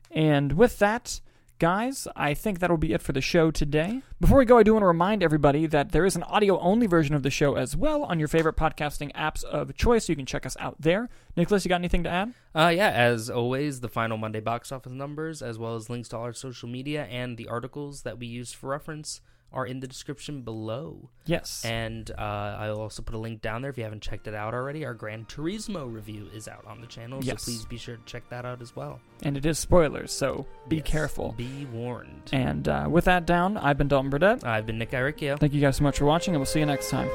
And 0.09 0.53
with 0.53 0.79
that, 0.79 1.19
guys, 1.63 2.09
I 2.13 2.33
think 2.33 2.59
that'll 2.59 2.75
be 2.75 2.91
it 2.91 3.01
for 3.01 3.13
the 3.13 3.21
show 3.21 3.49
today. 3.49 4.01
Before 4.19 4.37
we 4.37 4.43
go, 4.43 4.57
I 4.57 4.63
do 4.63 4.73
want 4.73 4.83
to 4.83 4.87
remind 4.87 5.23
everybody 5.23 5.65
that 5.67 5.93
there 5.93 6.05
is 6.05 6.17
an 6.17 6.23
audio 6.23 6.59
only 6.59 6.87
version 6.87 7.15
of 7.15 7.23
the 7.23 7.29
show 7.29 7.55
as 7.55 7.73
well 7.73 8.03
on 8.03 8.19
your 8.19 8.27
favorite 8.27 8.57
podcasting 8.57 9.13
apps 9.13 9.45
of 9.45 9.73
choice. 9.73 10.07
So 10.07 10.11
you 10.11 10.17
can 10.17 10.25
check 10.25 10.45
us 10.45 10.57
out 10.59 10.75
there. 10.77 11.07
Nicholas, 11.37 11.63
you 11.63 11.69
got 11.69 11.75
anything 11.75 12.03
to 12.03 12.09
add? 12.09 12.33
Uh, 12.53 12.67
yeah, 12.75 12.89
as 12.89 13.29
always, 13.29 13.79
the 13.79 13.87
final 13.87 14.17
Monday 14.17 14.41
box 14.41 14.73
office 14.73 14.91
numbers, 14.91 15.41
as 15.41 15.57
well 15.57 15.77
as 15.77 15.89
links 15.89 16.09
to 16.09 16.17
all 16.17 16.23
our 16.23 16.33
social 16.33 16.67
media 16.67 17.05
and 17.05 17.37
the 17.37 17.47
articles 17.47 18.01
that 18.01 18.19
we 18.19 18.27
used 18.27 18.55
for 18.55 18.67
reference, 18.67 19.21
are 19.53 19.65
in 19.65 19.79
the 19.79 19.87
description 19.87 20.41
below. 20.41 21.09
Yes. 21.25 21.63
And 21.63 22.09
uh, 22.11 22.21
I'll 22.21 22.81
also 22.81 23.01
put 23.03 23.15
a 23.15 23.17
link 23.19 23.41
down 23.41 23.61
there 23.61 23.69
if 23.71 23.77
you 23.77 23.83
haven't 23.83 24.01
checked 24.01 24.27
it 24.27 24.33
out 24.33 24.53
already. 24.53 24.83
Our 24.85 24.93
Gran 24.93 25.25
Turismo 25.25 25.91
review 25.91 26.27
is 26.33 26.47
out 26.47 26.65
on 26.67 26.81
the 26.81 26.87
channel, 26.87 27.23
Yes. 27.23 27.43
so 27.43 27.51
please 27.51 27.65
be 27.65 27.77
sure 27.77 27.97
to 27.97 28.03
check 28.05 28.27
that 28.29 28.45
out 28.45 28.61
as 28.61 28.75
well. 28.75 28.99
And 29.21 29.37
it 29.37 29.45
is 29.45 29.59
spoilers, 29.59 30.11
so 30.11 30.45
be 30.67 30.77
Yes, 30.77 30.85
careful. 30.87 31.33
Be 31.37 31.65
warned. 31.71 32.29
And 32.33 32.67
uh, 32.67 32.87
with 32.89 33.05
that 33.05 33.25
down, 33.25 33.57
I've 33.57 33.77
been 33.77 33.87
Dalton 33.87 34.09
Burdett. 34.09 34.43
I've 34.43 34.65
been 34.65 34.77
Nick 34.79 34.91
Iricchio. 34.91 35.39
Thank 35.39 35.53
you 35.53 35.61
guys 35.61 35.77
so 35.77 35.83
much 35.83 35.99
for 35.99 36.05
watching, 36.05 36.33
and 36.33 36.39
we'll 36.41 36.45
see 36.47 36.59
you 36.59 36.65
next 36.65 36.89
time. 36.89 37.09